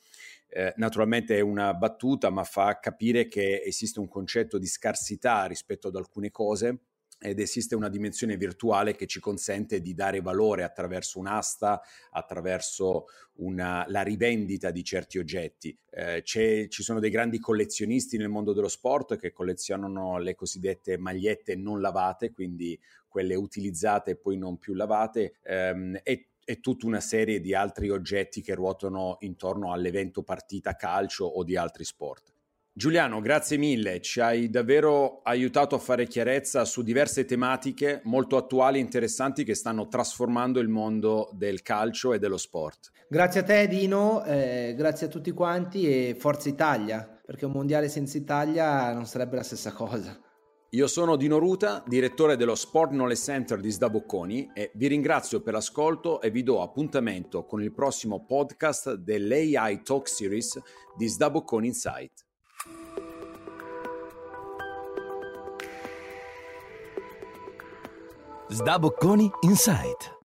Eh, 0.47 0.73
naturalmente 0.77 1.35
è 1.35 1.41
una 1.41 1.73
battuta, 1.73 2.29
ma 2.29 2.45
fa 2.45 2.79
capire 2.79 3.27
che 3.27 3.63
esiste 3.65 3.99
un 3.99 4.07
concetto 4.07 4.57
di 4.57 4.65
scarsità 4.65 5.43
rispetto 5.43 5.89
ad 5.89 5.97
alcune 5.97 6.31
cose 6.31 6.83
ed 7.19 7.39
esiste 7.39 7.75
una 7.75 7.89
dimensione 7.89 8.37
virtuale 8.37 8.95
che 8.95 9.07
ci 9.07 9.19
consente 9.19 9.81
di 9.81 9.93
dare 9.93 10.21
valore 10.21 10.63
attraverso 10.63 11.19
un'asta, 11.19 11.81
attraverso 12.11 13.05
una, 13.37 13.85
la 13.87 14.01
rivendita 14.01 14.71
di 14.71 14.83
certi 14.83 15.17
oggetti. 15.17 15.77
Eh, 15.89 16.21
ci 16.23 16.67
sono 16.69 16.99
dei 16.99 17.09
grandi 17.09 17.39
collezionisti 17.39 18.17
nel 18.17 18.29
mondo 18.29 18.53
dello 18.53 18.67
sport 18.67 19.17
che 19.17 19.31
collezionano 19.31 20.17
le 20.19 20.35
cosiddette 20.35 20.97
magliette 20.97 21.55
non 21.55 21.81
lavate, 21.81 22.31
quindi 22.31 22.79
quelle 23.07 23.35
utilizzate 23.35 24.11
e 24.11 24.15
poi 24.17 24.37
non 24.37 24.57
più 24.57 24.73
lavate, 24.73 25.37
ehm, 25.43 25.99
e 26.03 26.29
e 26.49 26.61
tutta 26.61 26.85
una 26.85 27.01
serie 27.01 27.41
di 27.41 27.53
altri 27.53 27.89
oggetti 27.89 28.41
che 28.41 28.55
ruotano 28.55 29.17
intorno 29.19 29.73
all'evento 29.73 30.23
partita 30.23 30.77
calcio 30.77 31.25
o 31.25 31.43
di 31.43 31.57
altri 31.57 31.83
sport. 31.83 32.36
Giuliano, 32.77 33.21
grazie 33.21 33.57
mille, 33.57 34.01
ci 34.01 34.19
hai 34.19 34.51
davvero 34.51 35.21
aiutato 35.23 35.73
a 35.73 35.79
fare 35.79 36.05
chiarezza 36.05 36.63
su 36.63 36.83
diverse 36.83 37.25
tematiche 37.25 38.01
molto 38.03 38.37
attuali 38.37 38.77
e 38.77 38.81
interessanti 38.81 39.43
che 39.43 39.55
stanno 39.55 39.87
trasformando 39.87 40.59
il 40.59 40.67
mondo 40.67 41.27
del 41.33 41.63
calcio 41.63 42.13
e 42.13 42.19
dello 42.19 42.37
sport. 42.37 42.91
Grazie 43.09 43.39
a 43.39 43.43
te 43.43 43.67
Dino, 43.67 44.23
eh, 44.25 44.75
grazie 44.77 45.07
a 45.07 45.09
tutti 45.09 45.31
quanti 45.31 45.89
e 45.89 46.15
Forza 46.19 46.49
Italia, 46.49 47.19
perché 47.25 47.45
un 47.45 47.53
mondiale 47.53 47.89
senza 47.89 48.15
Italia 48.15 48.93
non 48.93 49.07
sarebbe 49.07 49.37
la 49.37 49.43
stessa 49.43 49.71
cosa. 49.71 50.15
Io 50.69 50.85
sono 50.85 51.15
Dino 51.15 51.39
Ruta, 51.39 51.83
direttore 51.83 52.35
dello 52.35 52.53
Sport 52.53 52.91
Knowledge 52.91 53.23
Center 53.23 53.59
di 53.59 53.71
Sdabocconi 53.71 54.51
e 54.53 54.69
vi 54.75 54.85
ringrazio 54.85 55.41
per 55.41 55.53
l'ascolto 55.53 56.21
e 56.21 56.29
vi 56.29 56.43
do 56.43 56.61
appuntamento 56.61 57.43
con 57.43 57.59
il 57.63 57.73
prossimo 57.73 58.23
podcast 58.23 58.93
dell'AI 58.93 59.81
Talk 59.81 60.07
Series 60.07 60.61
di 60.95 61.07
Sdabocconi 61.07 61.65
Insight. 61.65 62.26
Sdabocconi 68.49 69.29
Insight. 69.41 70.16